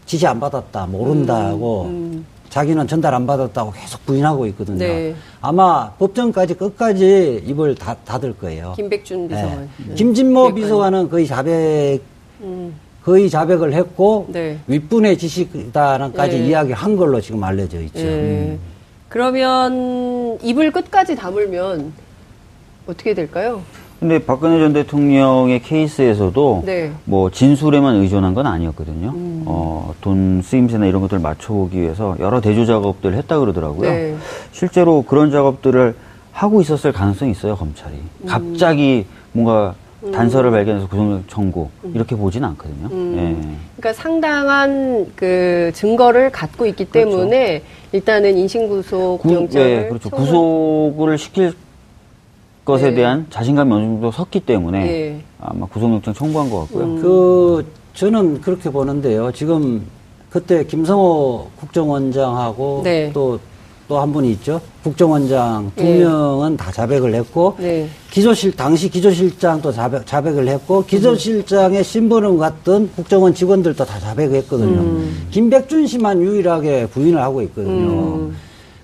[0.04, 2.26] 지시 안 받았다, 모른다고 음.
[2.50, 2.52] 음.
[2.52, 4.78] 자기는 전달 안 받았다고 계속 부인하고 있거든요.
[4.78, 5.14] 네.
[5.40, 8.74] 아마 법정까지 끝까지 입을 다, 닫을 거예요.
[8.76, 9.70] 김백준 비서관.
[9.86, 9.94] 네.
[9.94, 12.02] 김진모 비서관은 거의 자백,
[12.42, 12.74] 음.
[13.04, 14.58] 거의 자백을 했고 네.
[14.66, 16.48] 윗분의 지시다는까지 네.
[16.48, 18.00] 이야기한 걸로 지금 알려져 있죠.
[18.00, 18.08] 네.
[18.08, 18.58] 음.
[19.08, 21.92] 그러면 입을 끝까지 다물면
[22.86, 23.62] 어떻게 될까요?
[24.00, 26.90] 근데 박근혜 전 대통령의 케이스에서도 네.
[27.04, 29.10] 뭐 진술에만 의존한 건 아니었거든요.
[29.10, 29.42] 음.
[29.44, 33.90] 어, 돈 쓰임새나 이런 것들을 맞춰보기 위해서 여러 대조 작업들을 했다 그러더라고요.
[33.90, 34.16] 네.
[34.52, 35.94] 실제로 그런 작업들을
[36.32, 37.94] 하고 있었을 가능성이 있어요, 검찰이.
[37.94, 38.26] 음.
[38.26, 40.12] 갑자기 뭔가 음.
[40.12, 41.92] 단서를 발견해서 구속력 청구 음.
[41.94, 42.88] 이렇게 보지는 않거든요.
[42.90, 43.14] 음.
[43.18, 43.56] 예.
[43.76, 47.10] 그러니까 상당한 그 증거를 갖고 있기 그렇죠.
[47.10, 50.08] 때문에 일단은 인신구속 영장을 네, 그렇죠.
[50.08, 50.24] 청구...
[50.24, 51.52] 구속을 시킬
[52.70, 52.96] 것에 네.
[52.96, 55.20] 대한 자신감이 어느 정도 섰기 때문에 네.
[55.40, 56.84] 아마 구속영장 청구한 것 같고요.
[56.84, 57.02] 음.
[57.02, 59.32] 그 저는 그렇게 보는데요.
[59.32, 59.84] 지금
[60.30, 63.12] 그때 김성호 국정원장하고 네.
[63.12, 64.60] 또또 한 분이 있죠.
[64.84, 65.98] 국정원장 두 네.
[65.98, 67.88] 명은 다 자백을 했고 네.
[68.10, 74.80] 기조실 당시 기조실장도 자백, 자백을 했고 기조실장의 신분을 갖던 국정원 직원들도 다 자백을 했거든요.
[74.80, 75.26] 음.
[75.30, 77.90] 김백준 씨만 유일하게 부인을 하고 있거든요.
[77.90, 78.36] 음.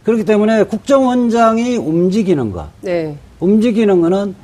[0.03, 2.67] 그렇기 때문에 국정원장이 움직이는 것.
[2.81, 3.17] 네.
[3.41, 4.35] 움직이는 거는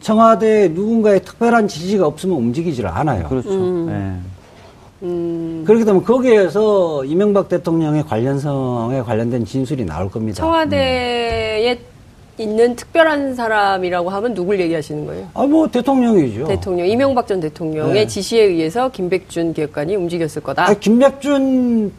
[0.00, 3.28] 청와대에 누군가의 특별한 지시가 없으면 움직이지를 않아요.
[3.28, 3.50] 그렇죠.
[3.50, 3.86] 음.
[3.86, 5.06] 네.
[5.06, 5.64] 음.
[5.66, 10.36] 그렇기 때문에 거기에서 이명박 대통령의 관련성에 관련된 진술이 나올 겁니다.
[10.38, 11.98] 청와대에 음.
[12.38, 15.28] 있는 특별한 사람이라고 하면 누굴 얘기하시는 거예요?
[15.34, 16.46] 아, 뭐, 대통령이죠.
[16.46, 16.86] 대통령.
[16.86, 18.06] 이명박 전 대통령의 네.
[18.06, 20.68] 지시에 의해서 김백준 기획관이 움직였을 거다.
[20.68, 21.90] 아, 김백준이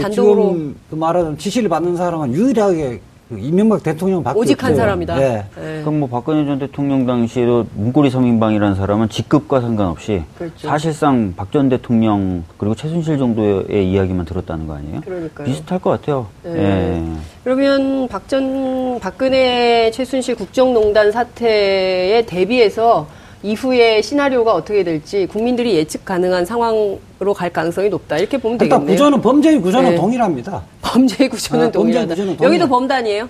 [0.00, 5.14] 단독으로 지금 그 말하는 지시를 받는 사람은 유일하게 그 이명박 대통령 밖에 오직 한 사람이다.
[5.16, 5.44] 네.
[5.56, 5.80] 네.
[5.80, 10.68] 그럼 뭐 박근혜 전 대통령 당시에도 문고리 서민방이라는 사람은 직급과 상관없이 그렇죠.
[10.68, 15.00] 사실상 박 전 대통령 그리고 최순실 정도의 이야기만 들었다는 거 아니에요?
[15.02, 15.46] 그러니까요.
[15.46, 16.26] 비슷할 것 같아요.
[16.42, 16.52] 네.
[16.52, 17.12] 네.
[17.44, 23.06] 그러면 박 전 박근혜 최순실 국정농단 사태에 대비해서
[23.44, 28.16] 이후의 시나리오가 어떻게 될지 국민들이 예측 가능한 상황으로 갈 가능성이 높다.
[28.16, 28.86] 이렇게 보면 되겠네요.
[28.86, 29.96] 구조는 범죄의 구조는 네.
[29.96, 30.62] 동일합니다.
[30.80, 32.06] 범죄의 구조는 아, 동일하다.
[32.14, 33.28] 구조는 여기도 범단이에요?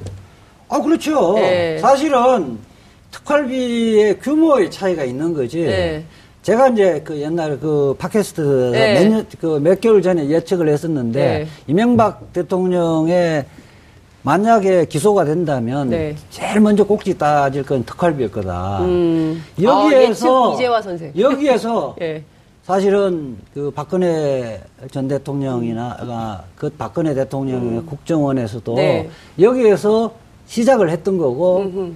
[0.69, 1.35] 아, 그렇죠.
[1.35, 1.79] 네.
[1.81, 2.59] 사실은
[3.11, 5.63] 특활비의 규모의 차이가 있는 거지.
[5.63, 6.05] 네.
[6.43, 8.95] 제가 이제 그 옛날 그 팟캐스트 네.
[8.95, 11.47] 몇 년, 그 몇 개월 전에 예측을 했었는데, 네.
[11.67, 13.47] 이명박 대통령의
[14.25, 16.17] 만약에 기소가 된다면 네.
[16.31, 18.81] 제일 먼저 꼭지 따질 건 특활비일 거다.
[18.81, 19.45] 음.
[19.61, 21.13] 여기에서 아.
[21.17, 22.25] 여기에서 네.
[22.65, 27.87] 사실은 그 박근혜 전 대통령이나 그 박근혜 대통령의 음.
[27.87, 29.11] 국정원에서도 네.
[29.39, 30.15] 여기에서
[30.47, 31.93] 시작을 했던 거고 음흠.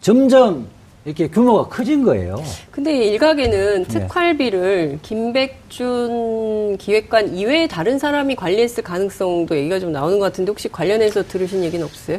[0.00, 0.66] 점점
[1.04, 2.42] 이렇게 규모가 커진 거예요.
[2.70, 3.88] 근데 일각에는 네.
[3.88, 4.98] 특활비를 네.
[5.02, 11.64] 김백준 기획관 이외에 다른 사람이 관리했을 가능성도 얘기가 좀 나오는 것 같은데 혹시 관련해서 들으신
[11.64, 12.18] 얘기는 없어요?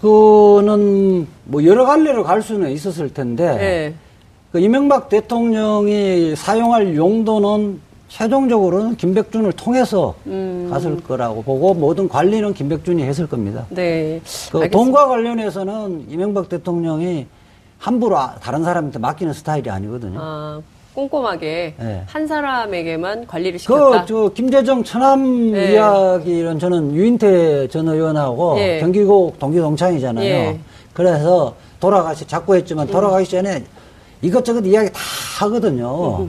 [0.00, 3.94] 그거는 뭐 여러 갈래로 갈 수는 있었을 텐데 네.
[4.52, 10.68] 그 이명박 대통령이 사용할 용도는 최종적으로는 김백준을 통해서 음.
[10.70, 13.66] 갔을 거라고 보고 모든 관리는 김백준이 했을 겁니다.
[13.70, 14.20] 네.
[14.50, 17.26] 그 돈과 관련해서는 이명박 대통령이
[17.80, 20.18] 함부로 아, 다른 사람한테 맡기는 스타일이 아니거든요.
[20.20, 20.60] 아,
[20.94, 22.02] 꼼꼼하게 네.
[22.06, 24.02] 한 사람에게만 관리를 시켰다.
[24.02, 25.72] 그, 저, 김재정 천암 네.
[25.72, 28.80] 이야기는 저는 유인태 전 의원하고 네.
[28.80, 30.24] 경기국 동기 동창이잖아요.
[30.24, 30.60] 예.
[30.92, 32.92] 그래서 돌아가시, 자꾸 했지만 음.
[32.92, 33.64] 돌아가기 전에
[34.20, 35.00] 이것저것 이야기 다
[35.40, 36.28] 하거든요.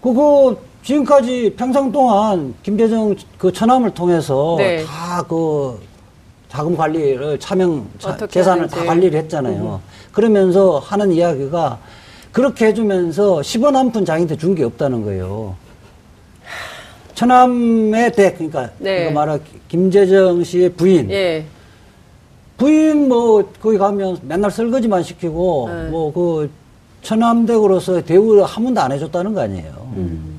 [0.00, 0.54] 그거
[0.84, 4.84] 지금까지 평생 동안 김대중 그 천암을 통해서 네.
[4.84, 5.80] 다그
[6.48, 7.88] 자금 관리를 차명
[8.30, 9.80] 재산을 다 관리를 했잖아요.
[9.82, 9.96] 음.
[10.16, 11.78] 그러면서 하는 이야기가
[12.32, 15.54] 그렇게 해주면서 10원 한 푼 장인한테 준게 없다는 거예요.
[17.14, 19.10] 천암의 댁, 그러니까 네.
[19.10, 21.10] 말하 김재정 씨의 부인.
[21.10, 21.44] 예.
[22.56, 25.88] 부인 뭐 거기 가면 맨날 설거지만 시키고 네.
[25.90, 26.50] 뭐그
[27.02, 29.92] 천암댁으로서 대우를 한 번도 안 해줬다는 거 아니에요.
[29.96, 30.35] 음.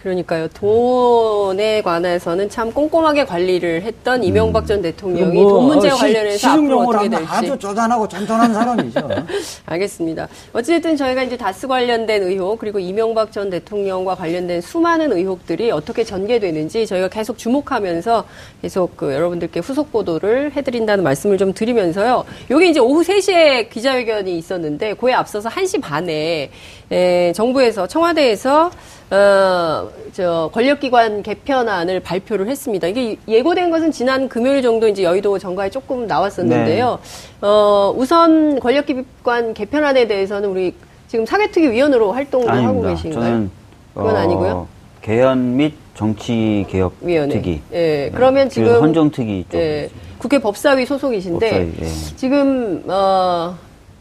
[0.00, 0.48] 그러니까요.
[0.48, 6.80] 돈에 관해서는 참 꼼꼼하게 관리를 했던 이명박 전 대통령이 뭐, 돈 문제 어, 관련해서 앞으로
[6.80, 9.08] 어떻게 될지 아주 쪼잔하고 쫀쫀한 사람이죠.
[9.66, 10.28] 알겠습니다.
[10.54, 16.86] 어쨌든 저희가 이제 다스 관련된 의혹 그리고 이명박 전 대통령과 관련된 수많은 의혹들이 어떻게 전개되는지
[16.86, 18.24] 저희가 계속 주목하면서
[18.62, 22.24] 계속 그 여러분들께 후속 보도를 해드린다는 말씀을 좀 드리면서요.
[22.50, 26.50] 요게 이제 오후 3시에 기자회견이 있었는데 그에 앞서서 1시 반에
[26.90, 28.70] 에, 정부에서 청와대에서
[29.10, 32.86] 어, 저 권력기관 개편안을 발표를 했습니다.
[32.86, 36.98] 이게 예고된 것은 지난 금요일 정도 이제 여의도 정가에 조금 나왔었는데요.
[37.02, 37.46] 네.
[37.46, 40.74] 어, 우선 권력기관 개편안에 대해서는 우리
[41.08, 42.68] 지금 사개특위 위원으로 활동을 아닙니다.
[42.68, 43.24] 하고 계신가요?
[43.24, 43.50] 저는
[43.94, 44.68] 그건 어, 아니고요.
[45.02, 47.60] 개헌 및 정치개혁특위.
[47.72, 47.76] 예.
[47.76, 48.10] 네.
[48.14, 49.58] 그러면 지금 헌정특위 쪽.
[49.58, 49.90] 예.
[50.18, 52.16] 국회 법사위 소속이신데 법사위, 예.
[52.16, 53.56] 지금 어,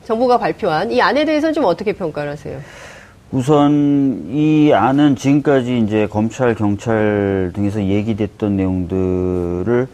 [0.06, 2.60] 정부가 발표한 이 안에 대해서는 좀 어떻게 평가를 하세요?
[3.32, 9.88] 우선 이 안은 지금까지 이제 검찰, 경찰 등에서 얘기됐던 내용들을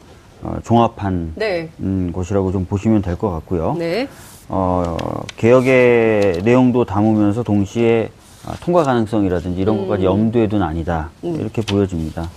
[0.43, 1.69] 어, 종합한 네.
[1.79, 3.75] 음, 것이라고 좀 보시면 될 것 같고요.
[3.77, 4.07] 네.
[4.47, 4.95] 어,
[5.37, 8.09] 개혁의 내용도 담으면서 동시에
[8.47, 9.81] 어, 통과 가능성이라든지 이런 음.
[9.81, 11.35] 것까지 염두에 둔 아니다 음.
[11.39, 12.29] 이렇게 보여집니다.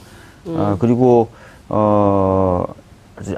[0.46, 0.54] 음.
[0.58, 1.28] 어, 그리고
[1.68, 2.64] 어,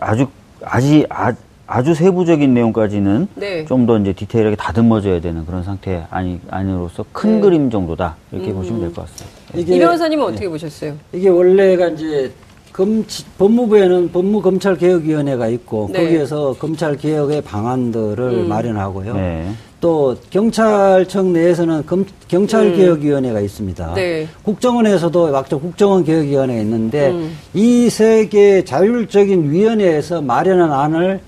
[0.00, 0.26] 아주
[0.64, 1.32] 아직 아,
[1.72, 3.64] 아주 세부적인 내용까지는 네.
[3.64, 7.40] 좀더 이제 디테일하게 다듬어져야 되는 그런 상태 아니 아니로서 큰 네.
[7.42, 8.56] 그림 정도다 이렇게 음.
[8.56, 9.38] 보시면 될 것 같습니다.
[9.54, 10.48] 이게, 이 변호사님은 어떻게 네.
[10.50, 10.94] 보셨어요?
[11.12, 12.32] 이게 원래가 이제
[12.72, 13.04] 검,
[13.38, 16.02] 법무부에는 법무검찰개혁위원회가 있고 네.
[16.02, 18.48] 거기에서 검찰개혁의 방안들을 음.
[18.48, 19.14] 마련하고요.
[19.14, 19.48] 네.
[19.80, 23.44] 또 경찰청 내에서는 검, 경찰개혁위원회가 음.
[23.44, 23.94] 있습니다.
[23.94, 24.26] 네.
[24.42, 27.36] 국정원에서도 막저 국정원 개혁위원회가 있는데 음.
[27.54, 31.20] 이세 개 자율적인 위원회에서 마련한 안을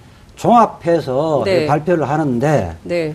[0.43, 1.67] 종합해서 네.
[1.67, 3.15] 발표를 하는데 네.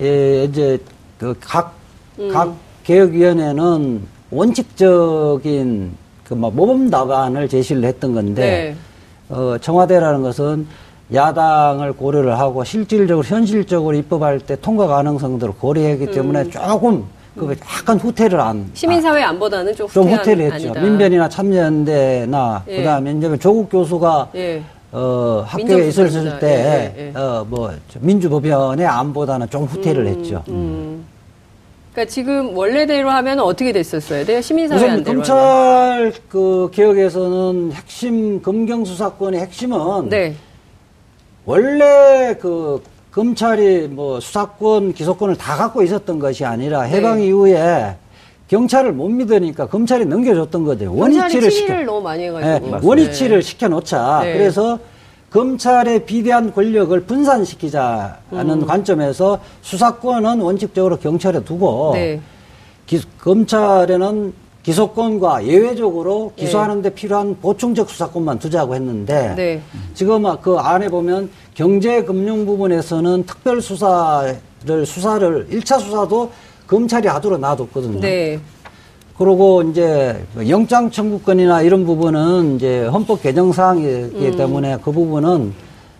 [0.00, 0.78] 예, 이제
[1.18, 1.74] 그각
[2.20, 2.30] 음.
[2.32, 5.92] 각 개혁위원회는 원칙적인
[6.24, 8.76] 그뭐 모범 답안을 제시를 했던 건데
[9.28, 9.34] 네.
[9.34, 10.68] 어, 청와대라는 것은
[11.12, 16.12] 야당을 고려를 하고 실질적으로 현실적으로 입법할 때 통과 가능성들을 고려하기 음.
[16.12, 17.04] 때문에 조금
[17.36, 20.68] 그 약간 후퇴를 한 시민사회 안보다는 좀, 좀 후퇴를 했죠.
[20.68, 20.80] 아니다.
[20.80, 22.76] 민변이나 참여연대나 예.
[22.78, 24.62] 그다음에 이제 조국 교수가 예.
[24.90, 27.18] 어, 학교에 있었을 때, 예, 예, 예.
[27.18, 27.70] 어, 뭐,
[28.00, 30.42] 민주법연의 안보다는 좀 후퇴를 음, 했죠.
[30.48, 31.04] 음.
[31.92, 34.40] 그러니까 지금 원래대로 하면 어떻게 됐었어야 돼요?
[34.40, 36.12] 시민사회 우선 검찰.
[36.28, 40.08] 그 개혁에서는 핵심, 검경수사권의 핵심은.
[40.08, 40.34] 네.
[41.44, 47.26] 원래 그 검찰이 뭐 수사권, 기소권을 다 갖고 있었던 것이 아니라 해방 네.
[47.26, 47.96] 이후에
[48.48, 50.94] 경찰을 못 믿으니까 검찰이 넘겨줬던 거죠.
[50.94, 51.82] 원위치를 시켜.
[51.82, 52.78] 너무 많이 해가지고.
[52.78, 54.20] 네, 원위치를 시켜놓자.
[54.24, 54.32] 네.
[54.32, 54.78] 그래서
[55.30, 58.66] 검찰의 비대한 권력을 분산시키자는 음.
[58.66, 62.20] 관점에서 수사권은 원칙적으로 경찰에 두고 네.
[62.86, 64.32] 기, 검찰에는
[64.62, 66.94] 기소권과 예외적으로 기소하는데 예.
[66.94, 69.62] 필요한 보충적 수사권만 두자고 했는데 네.
[69.94, 74.40] 지금 그 안에 보면 경제 금융 부분에서는 특별 수사를
[74.84, 76.30] 수사를 1차 수사도
[76.68, 78.00] 검찰이 하도록 놔뒀거든요.
[78.00, 78.38] 네.
[79.16, 84.36] 그리고 이제 영장 청구권이나 이런 부분은 이제 헌법 개정 사항이기 음.
[84.36, 85.52] 때문에 그 부분은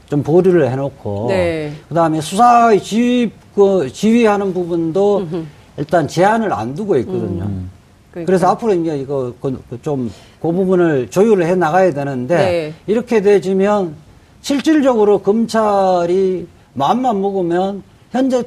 [0.08, 1.72] 좀 보류를 해놓고 네.
[1.88, 5.44] 그다음에 수사의 지휘 그 지휘하는 부분도 음흠.
[5.78, 7.44] 일단 제한을 안 두고 있거든요.
[7.44, 7.70] 음.
[8.12, 9.32] 그래서 앞으로 이제 이거
[9.82, 12.74] 좀그 그 부분을 조율을 해 나가야 되는데 네.
[12.86, 13.94] 이렇게 되지면
[14.40, 18.44] 실질적으로 검찰이 마음만 먹으면 현재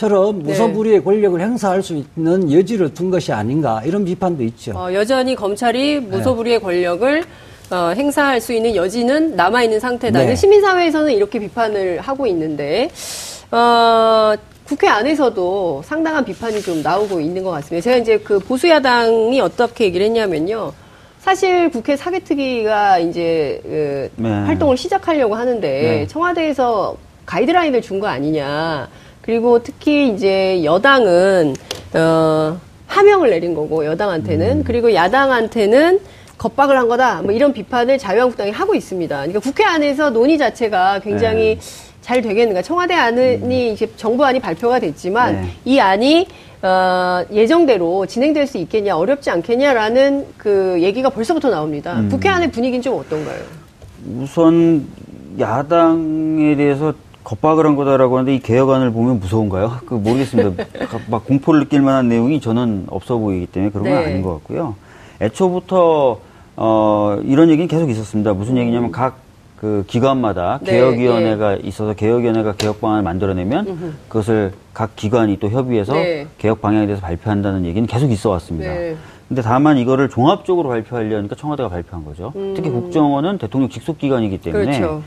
[0.00, 0.50] 처럼 네.
[0.50, 4.72] 무소불위의 권력을 행사할 수 있는 여지를 둔 것이 아닌가 이런 비판도 있죠.
[4.76, 6.62] 어, 여전히 검찰이 무소불위의 네.
[6.62, 7.24] 권력을
[7.70, 10.18] 어, 행사할 수 있는 여지는 남아 있는 상태다.
[10.22, 10.34] 네.
[10.36, 12.90] 시민사회에서는 이렇게 비판을 하고 있는데
[13.50, 14.34] 어,
[14.66, 17.82] 국회 안에서도 상당한 비판이 좀 나오고 있는 것 같습니다.
[17.82, 20.74] 제가 이제 그 보수 야당이 어떻게 얘기를 했냐면요.
[21.20, 24.28] 사실 국회 사개특위가 이제 그 네.
[24.28, 26.06] 활동을 시작하려고 하는데 네.
[26.06, 28.88] 청와대에서 가이드라인을 준 거 아니냐.
[29.26, 31.54] 그리고 특히 이제 여당은
[31.94, 34.64] 어 하명을 내린 거고 여당한테는 음.
[34.64, 36.00] 그리고 야당한테는
[36.38, 37.22] 겁박을 한 거다.
[37.22, 39.16] 뭐 이런 비판을 자유한국당이 하고 있습니다.
[39.16, 41.86] 그러니까 국회 안에서 논의 자체가 굉장히 네.
[42.00, 42.62] 잘 되겠는가.
[42.62, 43.50] 청와대 안이 음.
[43.50, 45.48] 이제 정부안이 발표가 됐지만 네.
[45.64, 46.28] 이 안이
[46.62, 51.98] 어, 예정대로 진행될 수 있겠냐, 어렵지 않겠냐라는 그 얘기가 벌써부터 나옵니다.
[51.98, 52.08] 음.
[52.08, 53.38] 국회 안의 분위기는 좀 어떤가요?
[54.18, 54.86] 우선
[55.38, 56.94] 야당에 대해서
[57.26, 59.80] 겁박을 한 거다라고 하는데 이 개혁안을 보면 무서운가요?
[59.86, 60.64] 그 모르겠습니다.
[61.10, 64.06] 막 공포를 느낄 만한 내용이 저는 없어 보이기 때문에 그런 건 네.
[64.06, 64.76] 아닌 것 같고요.
[65.20, 66.20] 애초부터
[66.56, 68.32] 어, 이런 얘기는 계속 있었습니다.
[68.32, 71.60] 무슨 얘기냐면 각 그 기관마다 네, 개혁위원회가 네.
[71.64, 73.92] 있어서 개혁위원회가 개혁 방안을 만들어내면 음흠.
[74.08, 76.26] 그것을 각 기관이 또 협의해서 네.
[76.38, 78.72] 개혁 방향에 대해서 발표한다는 얘기는 계속 있어 왔습니다.
[78.72, 78.96] 네.
[79.28, 82.32] 근데 다만 이거를 종합적으로 발표하려니까 청와대가 발표한 거죠.
[82.36, 82.52] 음.
[82.54, 85.02] 특히 국정원은 대통령 직속 기관이기 때문에 그렇죠.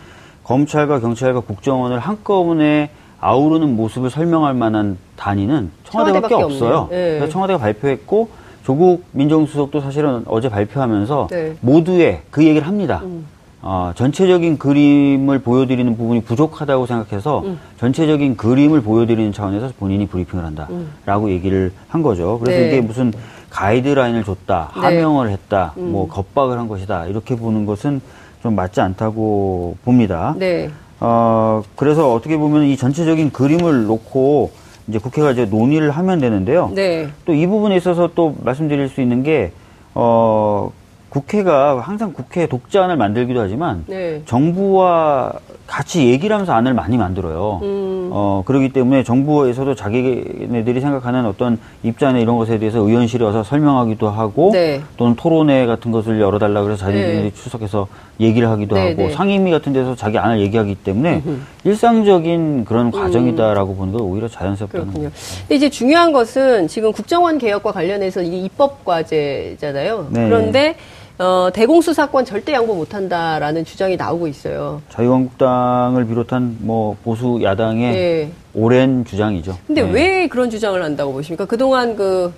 [0.49, 2.89] 검찰과 경찰과 국정원을 한꺼번에
[3.21, 6.87] 아우르는 모습을 설명할 만한 단위는 청와대밖에, 청와대밖에 없어요.
[6.89, 7.17] 네.
[7.17, 8.29] 그래서 청와대가 발표했고
[8.63, 11.55] 조국 민정수석도 사실은 어제 발표하면서 네.
[11.61, 13.01] 모두의 그 얘기를 합니다.
[13.03, 13.27] 음.
[13.61, 17.59] 어, 전체적인 그림을 보여드리는 부분이 부족하다고 생각해서 음.
[17.77, 21.29] 전체적인 그림을 보여드리는 차원에서 본인이 브리핑을 한다라고 음.
[21.29, 22.39] 얘기를 한 거죠.
[22.39, 22.67] 그래서 네.
[22.69, 23.13] 이게 무슨
[23.51, 24.81] 가이드라인을 줬다, 네.
[24.81, 25.91] 하명을 했다, 음.
[25.91, 28.01] 뭐 겁박을 한 것이다 이렇게 보는 것은
[28.41, 30.35] 좀 맞지 않다고 봅니다.
[30.37, 30.69] 네.
[30.99, 34.51] 어, 그래서 어떻게 보면 이 전체적인 그림을 놓고
[34.87, 36.71] 이제 국회가 이제 논의를 하면 되는데요.
[36.73, 37.07] 네.
[37.25, 39.51] 또 이 부분에 있어서 또 말씀드릴 수 있는 게
[39.93, 40.71] 어,
[41.09, 44.21] 국회가 항상 국회 독자안을 만들기도 하지만 네.
[44.25, 45.33] 정부와
[45.65, 47.59] 같이 얘기를 하면서 안을 많이 만들어요.
[47.63, 48.09] 음.
[48.11, 54.51] 어, 그렇기 때문에 정부에서도 자기네들이 생각하는 어떤 입장이나 이런 것에 대해서 의원실에 와서 설명하기도 하고
[54.53, 54.81] 네.
[54.97, 57.33] 또는 토론회 같은 것을 열어달라 그래서 자기네들이 네.
[57.33, 57.87] 출석해서
[58.19, 59.11] 얘기를 하기도 네, 하고 네.
[59.11, 61.39] 상임위 같은 데서 자기 안을 얘기하기 때문에 음흠.
[61.63, 62.91] 일상적인 그런 음.
[62.91, 63.77] 과정이다라고 음.
[63.77, 65.11] 보는 건 오히려 자연스럽다는 거죠.
[65.41, 70.07] 근데 이제 중요한 것은 지금 국정원 개혁과 관련해서 이게 입법 과제잖아요.
[70.11, 70.25] 네.
[70.27, 70.75] 그런데
[71.17, 74.81] 어, 대공수사권 절대 양보 못한다라는 주장이 나오고 있어요.
[74.89, 78.31] 자유한국당을 비롯한 뭐 보수 야당의 네.
[78.53, 79.57] 오랜 주장이죠.
[79.67, 79.91] 근데 네.
[79.91, 81.45] 왜 그런 주장을 한다고 보십니까?
[81.45, 82.33] 그동안 그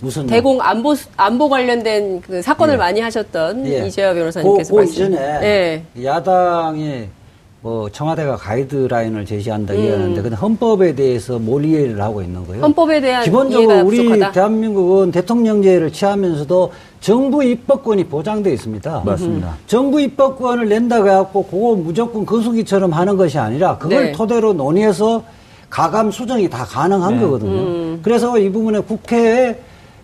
[0.00, 2.78] 무슨 대공 안보 안보 관련된 그 사건을 예.
[2.78, 3.86] 많이 하셨던 예.
[3.86, 5.16] 이재화 변호사님께서 그, 그 이전에
[5.96, 6.04] 예.
[6.04, 7.08] 야당이
[7.60, 9.80] 뭐 청와대가 가이드라인을 제시한다 음.
[9.80, 12.62] 이러는데 근데 헌법에 대해서 뭘 이해를 하고 있는 거예요?
[12.62, 14.30] 헌법에 대한 기본적으로 우리 부족하다.
[14.30, 19.02] 대한민국은 대통령제를 취하면서도 정부 입법권이 보장되어 있습니다.
[19.04, 19.48] 맞습니다.
[19.48, 19.54] 음.
[19.66, 24.12] 정부 입법권을 낸다고 해갖고 그거 무조건 거수기처럼 하는 것이 아니라 그걸 네.
[24.12, 25.24] 토대로 논의해서
[25.68, 27.20] 가감 수정이 다 가능한 네.
[27.20, 27.50] 거거든요.
[27.50, 28.00] 음.
[28.04, 29.58] 그래서 이 부분에 국회에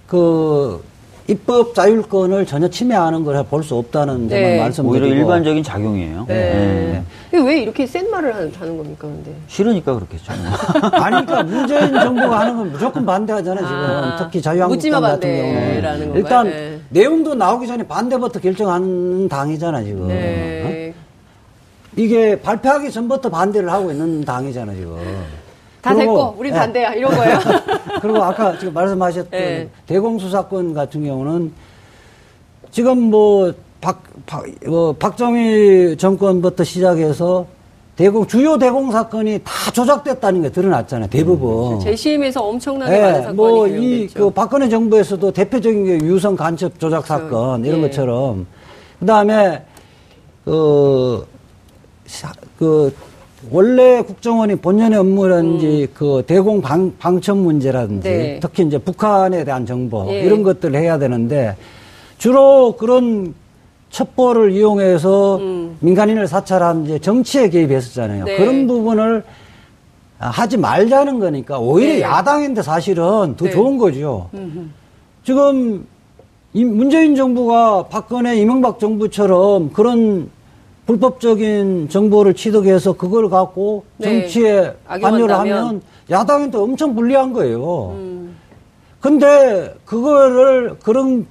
[0.06, 0.82] 그
[1.26, 4.58] 입법 자율권을 전혀 침해하는 걸 볼 수 없다는 점을 네.
[4.60, 6.26] 말씀드리고 오히려 일반적인 작용이에요.
[6.28, 7.02] 네.
[7.30, 7.38] 네.
[7.40, 9.34] 왜 이렇게 센 말을 하는, 겁니까, 근데?
[9.48, 10.32] 싫으니까 그렇겠죠.
[10.92, 13.80] 아니, 그러니까 문재인 정부가 하는 건 무조건 반대하잖아요, 지금.
[13.80, 16.14] 아, 특히 자유한국당 같은 경우는.
[16.14, 16.78] 일단 네.
[16.90, 20.08] 내용도 나오기 전에 반대부터 결정하는 당이잖아, 지금.
[20.08, 20.94] 네.
[20.94, 21.00] 어?
[21.96, 24.96] 이게 발표하기 전부터 반대를 하고 있는 당이잖아, 지금.
[25.84, 26.56] 다 됐고 우리 네.
[26.56, 27.38] 반대야 이런 거예요.
[28.00, 29.68] 그리고 아까 지금 말씀하셨던 네.
[29.86, 31.52] 대공수사권 같은 경우는
[32.70, 37.46] 지금 뭐 박, 박, 뭐 박정희 정권부터 시작해서
[37.96, 41.10] 대공 주요 대공 사건이 다 조작됐다는 게 드러났잖아요.
[41.10, 41.74] 대부분.
[41.74, 47.04] 음, 재심에서 엄청나게 네, 많은 사건이 뭐이 그 박근혜 정부에서도 대표적인 게 유성 간첩 조작
[47.04, 47.24] 그렇죠.
[47.24, 47.82] 사건 이런 예.
[47.82, 48.46] 것처럼
[49.00, 49.62] 그다음에
[50.46, 51.26] 그,
[52.58, 52.94] 그
[53.50, 55.94] 원래 국정원이 본연의 업무라든지 음.
[55.94, 58.38] 그 대공 방, 방첩 문제라든지 네.
[58.40, 60.20] 특히 이제 북한에 대한 정보 예.
[60.20, 61.56] 이런 것들을 해야 되는데
[62.18, 63.34] 주로 그런
[63.90, 65.76] 첩보를 이용해서 음.
[65.80, 68.24] 민간인을 사찰한 이제 정치에 개입했었잖아요.
[68.24, 68.36] 네.
[68.36, 69.22] 그런 부분을
[70.18, 72.00] 하지 말자는 거니까 오히려 네.
[72.00, 73.50] 야당인데 사실은 더 네.
[73.50, 74.30] 좋은 거죠.
[74.34, 74.68] 음흠.
[75.24, 75.86] 지금
[76.52, 80.30] 이 문재인 정부가 박근혜 이명박 정부처럼 그런
[80.86, 84.20] 불법적인 정보를 취득해서 그걸 갖고 네.
[84.20, 87.94] 정치에 관여를 하면 야당한테 엄청 불리한 거예요.
[87.96, 88.36] 음.
[89.00, 91.26] 근데 그거를 그런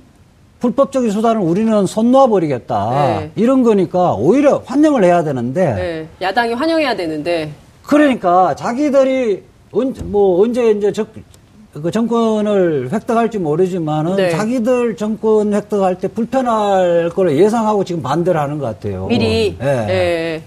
[0.60, 2.90] 불법적인 수단을 우리는 손 놔버리겠다.
[2.92, 3.32] 네.
[3.36, 5.74] 이런 거니까 오히려 환영을 해야 되는데.
[5.74, 6.08] 네.
[6.22, 7.52] 야당이 환영해야 되는데.
[7.84, 11.10] 그러니까 자기들이 언, 뭐 언제 이제 적,
[11.82, 14.30] 그 정권을 획득할지 모르지만은 네.
[14.30, 19.08] 자기들 정권 획득할 때 불편할 걸 예상하고 지금 반대를 하는 것 같아요.
[19.08, 19.58] 미리.
[19.60, 19.86] 어, 네.
[19.88, 20.42] 네.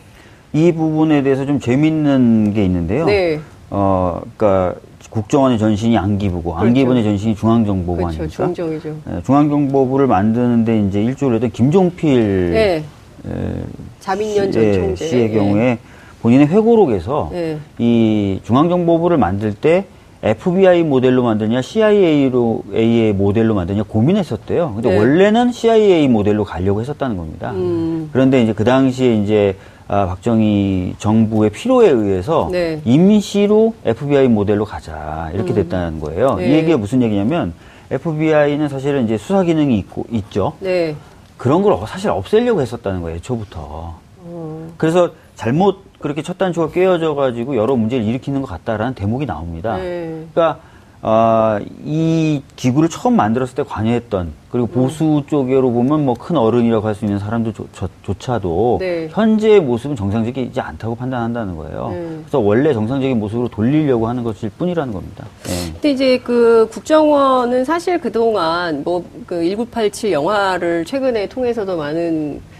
[0.52, 3.06] 이 부분에 대해서 좀 재밌는 게 있는데요.
[3.06, 3.40] 네.
[3.70, 4.78] 어, 그러니까
[5.10, 6.66] 국정원의 전신이 안기부고 그렇죠.
[6.66, 8.18] 안기부의 전신이 중앙정보부 그렇죠.
[8.18, 8.44] 아닙니까?
[8.44, 8.96] 중정이죠.
[9.06, 12.84] 네, 중앙정보부를 만드는데 이제 일조를 했던 김종필 네.
[13.28, 13.62] 에,
[13.98, 15.78] 자민련 전 총재 씨의 경우에
[16.22, 17.32] 본인의 회고록에서
[17.78, 19.86] 이 중앙정보부를 만들 때
[20.22, 24.72] FBI 모델로 만드냐 CIA로 A의 모델로 만드냐 고민했었대요.
[24.74, 24.98] 근데 네.
[24.98, 27.52] 원래는 CIA 모델로 가려고 했었다는 겁니다.
[27.52, 28.09] 음.
[28.12, 29.57] 그런데 이제 그 당시에 이제
[29.88, 32.81] 아, 박정희 정부의 필요에 의해서 네.
[32.85, 35.55] 임시로 FBI 모델로 가자 이렇게 음.
[35.55, 36.35] 됐다는 거예요.
[36.37, 36.48] 네.
[36.48, 37.52] 이 얘기가 무슨 얘기냐면
[37.90, 40.55] FBI는 사실은 이제 수사 기능이 있고 있죠.
[40.59, 40.96] 네.
[41.37, 43.94] 그런 걸 사실 없애려고 했었다는 거예요, 초부터.
[44.24, 44.72] 음.
[44.76, 49.76] 그래서 잘못 그렇게 첫 단추가 깨어져 가지고 여러 문제를 일으키는 것 같다라는 대목이 나옵니다.
[49.76, 50.24] 네.
[50.32, 50.59] 그러니까
[51.02, 55.22] 어, 이 기구를 처음 만들었을 때 관여했던 그리고 보수 음.
[55.26, 59.09] 쪽으로 보면 뭐 큰 어른이라고 할 수 있는 사람들조차도 네.
[59.12, 61.90] 현재의 모습은 정상적이지 않다고 판단한다는 거예요.
[61.92, 62.09] 네.
[62.22, 65.26] 그래서 원래 정상적인 모습으로 돌리려고 하는 것일 뿐이라는 겁니다.
[65.44, 65.72] 네.
[65.74, 72.55] 근데 이제 그 국정원은 사실 그동안 뭐 그 1987 영화를 최근에 통해서도 많은 예,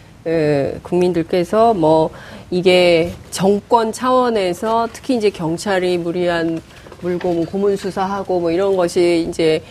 [0.83, 2.11] 국민들께서 뭐
[2.51, 6.61] 이게 정권 차원에서 특히 이제 경찰이 무리한
[7.01, 9.63] 물고 뭐 고문 수사하고 뭐 이런 것이 이제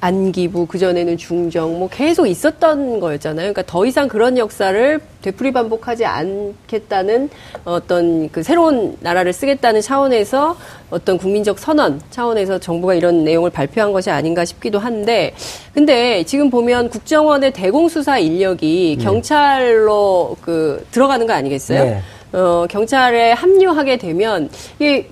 [0.00, 3.52] 안기부 그전에는 중정 뭐 계속 있었던 거였잖아요.
[3.52, 7.28] 그러니까 더 이상 그런 역사를 되풀이 반복하지 않겠다는
[7.64, 10.56] 어떤 그 새로운 나라를 쓰겠다는 차원에서
[10.90, 15.34] 어떤 국민적 선언 차원에서 정부가 이런 내용을 발표한 것이 아닌가 싶기도 한데
[15.74, 19.04] 근데 지금 보면 국정원의 대공수사 인력이 네.
[19.04, 21.84] 경찰로 그 들어가는 거 아니겠어요?
[21.84, 22.00] 네.
[22.32, 25.08] 어, 경찰에 합류하게 되면 이게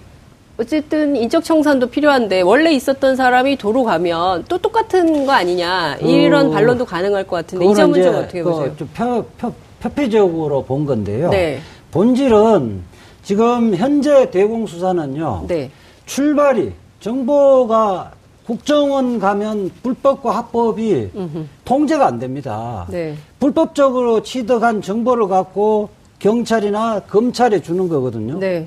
[0.58, 6.54] 어쨌든 인적 청산도 필요한데 원래 있었던 사람이 도로 가면 또 똑같은 거 아니냐 이런 그,
[6.54, 8.76] 반론도 가능할 것 같은데 이 점은 좀 어떻게 그 보세요?
[8.76, 11.30] 좀 표, 표, 표피적으로 본 건데요.
[11.30, 11.60] 네.
[11.92, 12.82] 본질은
[13.22, 15.44] 지금 현재 대공수사는요.
[15.46, 15.70] 네.
[16.06, 18.12] 출발이 정보가
[18.44, 21.46] 국정원 가면 불법과 합법이 음흠.
[21.64, 22.86] 통제가 안 됩니다.
[22.90, 23.14] 네.
[23.38, 28.38] 불법적으로 취득한 정보를 갖고 경찰이나 검찰에 주는 거거든요.
[28.40, 28.66] 네.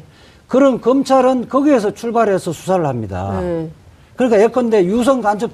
[0.52, 3.40] 그럼 검찰은 거기에서 출발해서 수사를 합니다.
[3.40, 3.72] 음.
[4.18, 5.50] 그러니까 예컨대 유성 간첩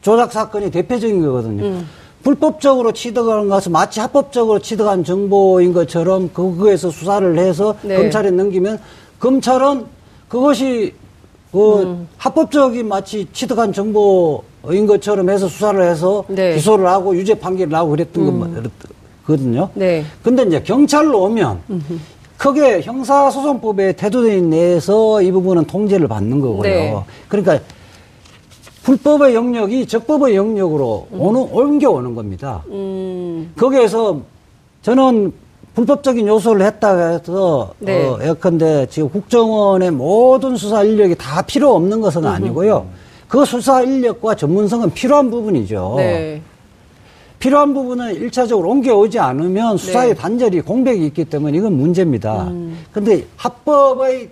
[0.00, 1.64] 조작 사건이 대표적인 거거든요.
[1.64, 1.88] 음.
[2.22, 7.96] 불법적으로 취득한 것은 마치 합법적으로 취득한 정보인 것처럼 거기에서 수사를 해서 네.
[7.96, 8.78] 검찰에 넘기면
[9.18, 9.86] 검찰은
[10.28, 10.94] 그것이
[11.50, 12.08] 그 음.
[12.16, 16.54] 합법적인 마치 취득한 정보인 것처럼 해서 수사를 해서 네.
[16.54, 18.70] 기소를 하고 유죄 판결을 하고 그랬던 음.
[19.26, 19.70] 거거든요.
[19.74, 20.04] 네.
[20.22, 21.60] 근데 이제 경찰로 오면
[22.38, 26.62] 크게 형사소송법의 태도에 내에서 이 부분은 통제를 받는 거고요.
[26.62, 26.96] 네.
[27.28, 27.58] 그러니까
[28.84, 31.20] 불법의 영역이 적법의 영역으로 음.
[31.20, 32.62] 오는, 옮겨오는 겁니다.
[32.70, 33.52] 음.
[33.58, 34.20] 거기에서
[34.82, 35.32] 저는
[35.74, 38.06] 불법적인 요소를 했다 해서 네.
[38.06, 42.86] 어, 예컨대 지금 국정원의 모든 수사 인력이 다 필요 없는 것은 아니고요.
[43.28, 45.94] 그 수사 인력과 전문성은 필요한 부분이죠.
[45.98, 46.40] 네.
[47.38, 50.14] 필요한 부분은 일차적으로 옮겨오지 않으면 수사의 네.
[50.14, 52.48] 단절이 공백이 있기 때문에 이건 문제입니다.
[52.48, 52.78] 음.
[52.92, 54.30] 근데 합법의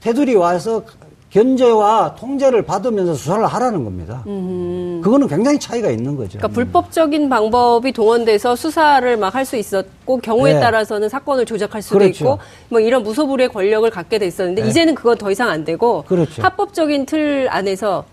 [0.00, 0.82] 테두리 와서
[1.30, 4.22] 견제와 통제를 받으면서 수사를 하라는 겁니다.
[4.26, 5.02] 음.
[5.04, 6.38] 그거는 굉장히 차이가 있는 거죠.
[6.38, 10.60] 그러니까 불법적인 방법이 동원돼서 수사를 막 할 수 있었고 경우에 네.
[10.60, 12.24] 따라서는 사건을 조작할 수도 그렇죠.
[12.24, 12.38] 있고
[12.70, 14.68] 뭐 이런 무소불위의 권력을 갖게 돼 있었는데 네.
[14.68, 16.40] 이제는 그건 더 이상 안 되고 그렇죠.
[16.42, 18.04] 합법적인 틀 안에서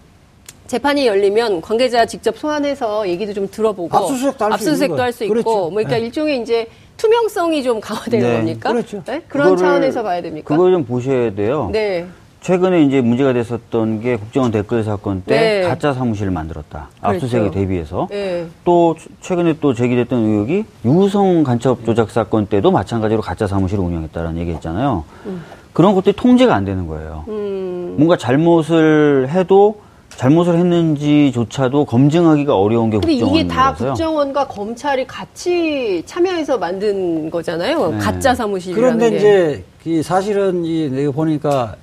[0.68, 5.50] 재판이 열리면 관계자 직접 소환해서 얘기도 좀 들어보고 압수수색도 할 수 있고 그렇죠.
[5.50, 6.02] 뭐 그러니까 네.
[6.02, 8.38] 일종의 이제 투명성이 좀 강화되는 네.
[8.38, 8.72] 겁니까?
[8.72, 9.04] 그렇죠.
[9.06, 9.22] 네?
[9.28, 10.48] 그런 차원에서 봐야 됩니까?
[10.48, 11.70] 그걸 좀 보셔야 돼요.
[11.72, 12.06] 네.
[12.42, 15.62] 최근에 이제 문제가 됐었던 게 국정원 댓글 사건 때 네.
[15.68, 16.90] 가짜 사무실을 만들었다.
[17.00, 17.16] 그렇죠.
[17.26, 18.08] 압수수색에 대비해서.
[18.12, 18.46] 네.
[18.64, 24.52] 또 최근에 또 제기됐던 의혹이 유성 간첩 조작 사건 때도 마찬가지로 가짜 사무실을 운영했다라는 얘기
[24.52, 25.04] 했잖아요.
[25.26, 25.44] 음.
[25.74, 27.26] 그런 것들이 통제가 안 되는 거예요.
[27.28, 27.96] 음.
[27.98, 29.78] 뭔가 잘못을 해도
[30.18, 33.32] 잘못을 했는지조차도 검증하기가 어려운 게 국정원이라서.
[33.32, 37.92] 근데 이게 다 국정원과 검찰이 같이 참여해서 만든 거잖아요.
[37.92, 37.98] 네.
[37.98, 39.64] 가짜 사무실이라는 그런데 게.
[39.86, 41.76] 이제 사실은 이 내가 보니까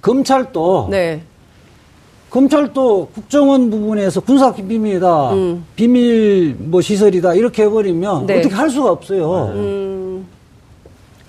[0.00, 1.22] 검찰도 네.
[2.30, 5.64] 검찰도 국정원 부분에서 군사 비밀이다, 음.
[5.76, 8.38] 비밀 뭐 시설이다 이렇게 해버리면 네.
[8.38, 9.52] 어떻게 할 수가 없어요.
[9.54, 10.01] 음.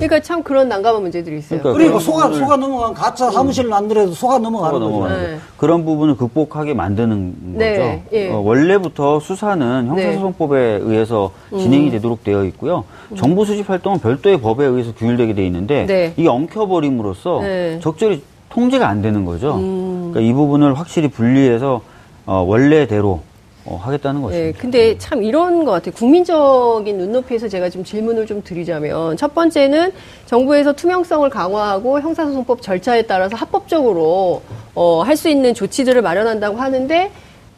[0.07, 1.59] 그러니까 참 그런 난감한 문제들이 있어요.
[1.61, 5.15] 그러니까 그리고 속아 속아 넘어간 가짜 사무실을 만들어도 속아 넘어가는 속아 거죠.
[5.15, 5.37] 네.
[5.57, 7.77] 그런 부분을 극복하게 만드는 네.
[7.77, 8.01] 거죠.
[8.17, 8.29] 예.
[8.31, 10.79] 어, 원래부터 수사는 형사소송법에 네.
[10.83, 11.91] 의해서 진행이 음.
[11.91, 12.83] 되도록 되어 있고요.
[13.11, 13.15] 음.
[13.15, 16.13] 정보 수집 활동은 별도의 법에 의해서 규율되게 돼 있는데 네.
[16.17, 17.79] 이게 엉켜버림으로써 네.
[17.81, 19.55] 적절히 통제가 안 되는 거죠.
[19.55, 20.11] 음.
[20.11, 21.81] 그러니까 이 부분을 확실히 분리해서
[22.25, 23.21] 어, 원래대로
[23.65, 24.57] 어, 하겠다는 네, 것입니다.
[24.57, 25.93] 네, 근데 참 이런 것 같아요.
[25.93, 29.93] 국민적인 눈높이에서 제가 좀 질문을 좀 드리자면 첫 번째는
[30.25, 34.41] 정부에서 투명성을 강화하고 형사소송법 절차에 따라서 합법적으로
[34.75, 37.11] 어, 할 수 있는 조치들을 마련한다고 하는데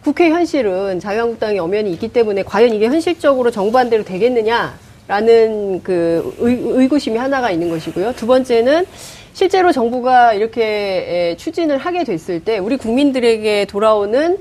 [0.04, 7.18] 국회 현실은 자유한국당의 엄연히 있기 때문에 과연 이게 현실적으로 정부 안대로 되겠느냐라는 그 의, 의구심이
[7.18, 8.14] 하나가 있는 것이고요.
[8.14, 8.86] 두 번째는
[9.34, 14.38] 실제로 정부가 이렇게 추진을 하게 됐을 때 우리 국민들에게 돌아오는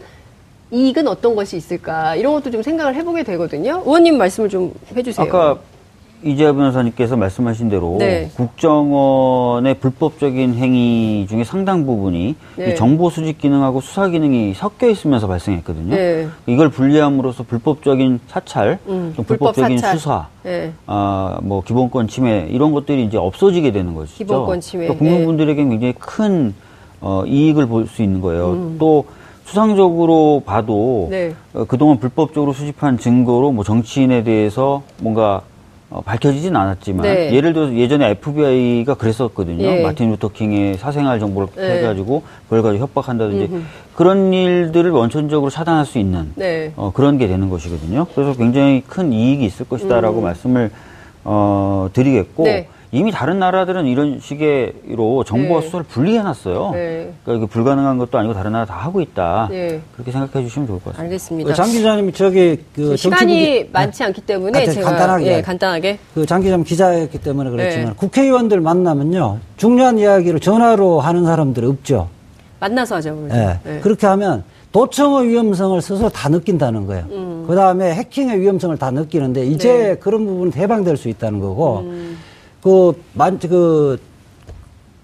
[0.75, 3.83] 이익은 어떤 것이 있을까 이런 것도 좀 생각을 해보게 되거든요.
[3.87, 5.27] 의원님 말씀을 좀 해주세요.
[5.27, 5.59] 아까
[6.25, 8.31] 이재하 변호사님께서 말씀하신 대로 네.
[8.37, 12.75] 국정원의 불법적인 행위 중에 상당 부분이 네.
[12.75, 15.95] 정보 수집 기능하고 수사 기능이 섞여 있으면서 발생했거든요.
[15.95, 16.27] 네.
[16.47, 19.99] 이걸 분리함으로써 불법적인 사찰, 음, 불법적인 사찰.
[19.99, 20.73] 수사, 네.
[20.87, 24.17] 아, 뭐 기본권 침해 이런 것들이 이제 없어지게 되는 것이죠.
[24.17, 24.87] 기본권 침해.
[24.87, 26.55] 그러니까 국민분들에게 굉장히 큰
[27.03, 28.53] 어, 이익을 볼 수 있는 거예요.
[28.53, 28.77] 음.
[28.79, 29.05] 또
[29.45, 31.35] 수상적으로 봐도 네.
[31.53, 35.43] 어, 그동안 불법적으로 수집한 증거로 뭐 정치인에 대해서 뭔가
[35.91, 37.33] 어, 밝혀지진 않았지만 네.
[37.33, 39.63] 예를 들어서 예전에 FBI가 그랬었거든요.
[39.63, 39.83] 예.
[39.83, 41.79] 마틴 루터 킹의 사생활 정보를 네.
[41.79, 43.63] 해가지고 그걸 가지고 협박한다든지 음흠.
[43.95, 46.73] 그런 일들을 원천적으로 차단할 수 있는 네.
[46.77, 48.07] 어, 그런 게 되는 것이거든요.
[48.15, 50.25] 그래서 굉장히 큰 이익이 있을 것이다라고 음.
[50.25, 50.71] 말씀을
[51.23, 52.69] 어, 드리겠고 네.
[52.95, 55.67] 이미 다른 나라들은 이런 식으로 정보와 네.
[55.67, 56.71] 수사를 분리해놨어요.
[56.75, 57.13] 네.
[57.25, 59.49] 그러니까 불가능한 것도 아니고 다른 나라 다 하고 있다.
[59.51, 59.81] 네.
[59.95, 61.03] 그렇게 생각해 주시면 좋을 것 같습니다.
[61.03, 61.55] 알겠습니다.
[61.55, 66.41] 장 기자님이 저기 그 시간이 많지 않기 때문에 아, 제가 간단하게, 예, 간단하게 그 장
[66.41, 67.93] 기자님 기자였기 때문에 그렇지만 네.
[67.97, 72.09] 국회의원들 만나면요 중요한 이야기를 전화로 하는 사람들 없죠.
[72.61, 73.27] 만나서 하죠.
[73.29, 73.59] 네.
[73.65, 73.81] 네.
[73.81, 77.05] 그렇게 하면 도청의 위험성을 스스로 다 느낀다는 거예요.
[77.11, 77.45] 음.
[77.49, 79.95] 그 다음에 해킹의 위험성을 다 느끼는데 이제 네.
[79.97, 81.81] 그런 부분은 해방될 수 있다는 거고.
[81.81, 82.19] 음.
[82.65, 84.01] 그, 만, 그,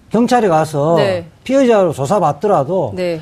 [0.09, 1.25] 경찰에 가서 네.
[1.43, 3.21] 피해자로 조사받더라도 네.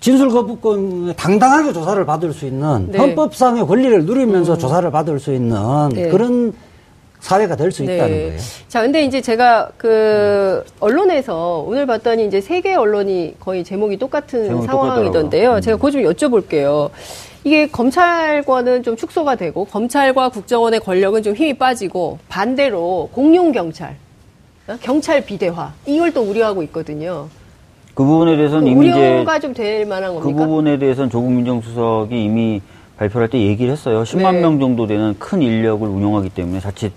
[0.00, 2.98] 진술 거부권 당당하게 조사를 받을 수 있는 네.
[2.98, 4.58] 헌법상의 권리를 누리면서 음.
[4.58, 6.08] 조사를 받을 수 있는 네.
[6.08, 6.54] 그런
[7.20, 7.96] 사회가 될수 네.
[7.96, 8.38] 있다는 거예요.
[8.68, 14.66] 자, 근데 이제 제가 그 언론에서 오늘 봤더니 이제 세계 언론이 거의 제목이 똑같은 제목이
[14.66, 15.54] 상황이던데요.
[15.56, 15.60] 음.
[15.60, 16.90] 제가 그거 좀 여쭤볼게요.
[17.44, 23.96] 이게 검찰과는 좀 축소가 되고 검찰과 국정원의 권력은 좀 힘이 빠지고 반대로 공룡 경찰,
[24.66, 24.76] 어?
[24.80, 27.28] 경찰 비대화 이걸 또 우려하고 있거든요.
[27.92, 30.38] 그 부분에 대해서는 이미 우려가 좀 될 만한 겁니까?
[30.38, 32.62] 그 부분에 대해서는 조국 민정수석이 이미
[32.96, 34.02] 발표할 때 얘기를 했어요.
[34.04, 34.40] 10만 네.
[34.40, 36.92] 명 정도 되는 큰 인력을 운용하기 때문에 자칫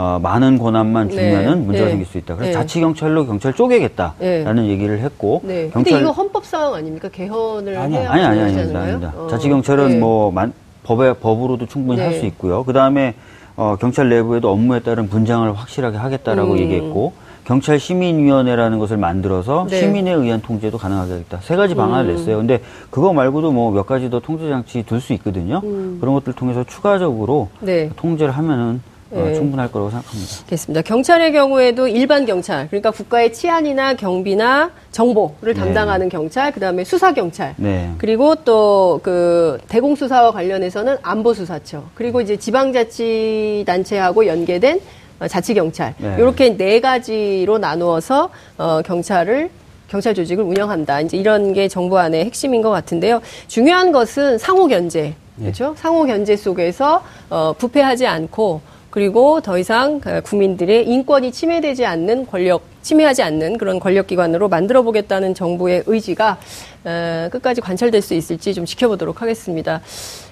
[0.00, 1.14] 어, 많은 권한만 네.
[1.14, 1.64] 주면은 네.
[1.66, 1.90] 문제가 네.
[1.90, 2.36] 생길 수 있다.
[2.36, 2.52] 그래서 네.
[2.52, 4.68] 자치 경찰로 경찰 쪼개겠다라는 네.
[4.68, 5.40] 얘기를 했고.
[5.42, 5.70] 네.
[5.72, 5.82] 경찰...
[5.82, 7.08] 근데 이거 헌법 사항 아닙니까?
[7.08, 8.78] 개헌을 아니, 해야 아니, 아니, 아니, 아닙니다.
[8.80, 9.12] 아닙니다.
[9.16, 9.26] 어.
[9.28, 10.52] 자치 경찰은 뭐 만,
[10.84, 12.62] 법에, 법으로도 충분히 할 수 있고요.
[12.62, 13.14] 그 다음에
[13.56, 16.58] 어, 경찰 내부에도 업무에 따른 분장을 확실하게 하겠다라고 음.
[16.58, 17.12] 얘기했고.
[17.44, 19.80] 경찰 시민위원회라는 것을 만들어서 네.
[19.80, 21.38] 시민에 의한 통제도 가능하게 하겠다.
[21.40, 22.14] 세 가지 방안을 음.
[22.14, 22.36] 냈어요.
[22.36, 25.62] 근데 그거 말고도 뭐 몇 가지 더 통제 장치 둘 수 있거든요.
[25.64, 25.96] 음.
[25.98, 27.90] 그런 것들 통해서 추가적으로 네.
[27.96, 29.34] 통제를 하면은 어, 네.
[29.34, 30.32] 충분할 거라고 생각합니다.
[30.42, 30.82] 알겠습니다.
[30.82, 35.60] 경찰의 경우에도 일반 경찰, 그러니까 국가의 치안이나 경비나 정보를 네.
[35.60, 37.90] 담당하는 경찰, 그 다음에 수사 경찰, 네.
[37.98, 44.80] 그리고 또 그 대공 수사와 관련해서는 안보 수사처, 그리고 이제 지방자치 단체하고 연계된
[45.28, 46.16] 자치 경찰, 네.
[46.18, 49.50] 이렇게 네 가지로 나누어서 어, 경찰을
[49.88, 51.00] 경찰 조직을 운영한다.
[51.00, 53.20] 이제 이런 게 정부 안의 핵심인 것 같은데요.
[53.46, 55.44] 중요한 것은 상호 견제, 네.
[55.44, 55.74] 그렇죠?
[55.78, 58.60] 상호 견제 속에서 어, 부패하지 않고
[58.90, 65.34] 그리고 더 이상 그 국민들의 인권이 침해되지 않는 권력, 침해하지 않는 그런 권력기관으로 만들어 보겠다는
[65.34, 66.38] 정부의 의지가
[66.84, 69.80] 어, 끝까지 관철될 수 있을지 좀 지켜보도록 하겠습니다.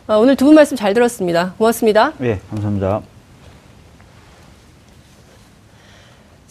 [0.09, 1.55] 어, 오늘 두 분 말씀 잘 들었습니다.
[1.59, 2.13] 고맙습니다.
[2.19, 3.16] 네, 감사합니다.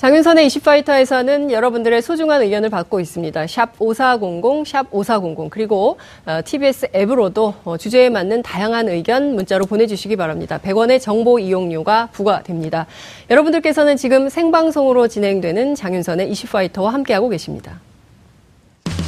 [0.05, 3.47] 장윤선의 이슈파이터에서는 여러분들의 소중한 의견을 받고 있습니다.
[3.47, 5.97] 샵 5400, 샵 5400, 그리고
[6.45, 10.59] TBS 어, 앱으로도 어, 주제에 맞는 다양한 의견 문자로 보내주시기 바랍니다.
[10.63, 12.85] 100원의 정보 이용료가 부과됩니다.
[13.31, 17.81] 여러분들께서는 지금 생방송으로 진행되는 장윤선의 이슈파이터와 함께하고 계십니다.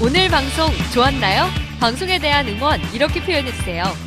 [0.02, 1.44] 오늘 방송 좋았나요?
[1.80, 4.07] 방송에 대한 응원 이렇게 표현해주세요.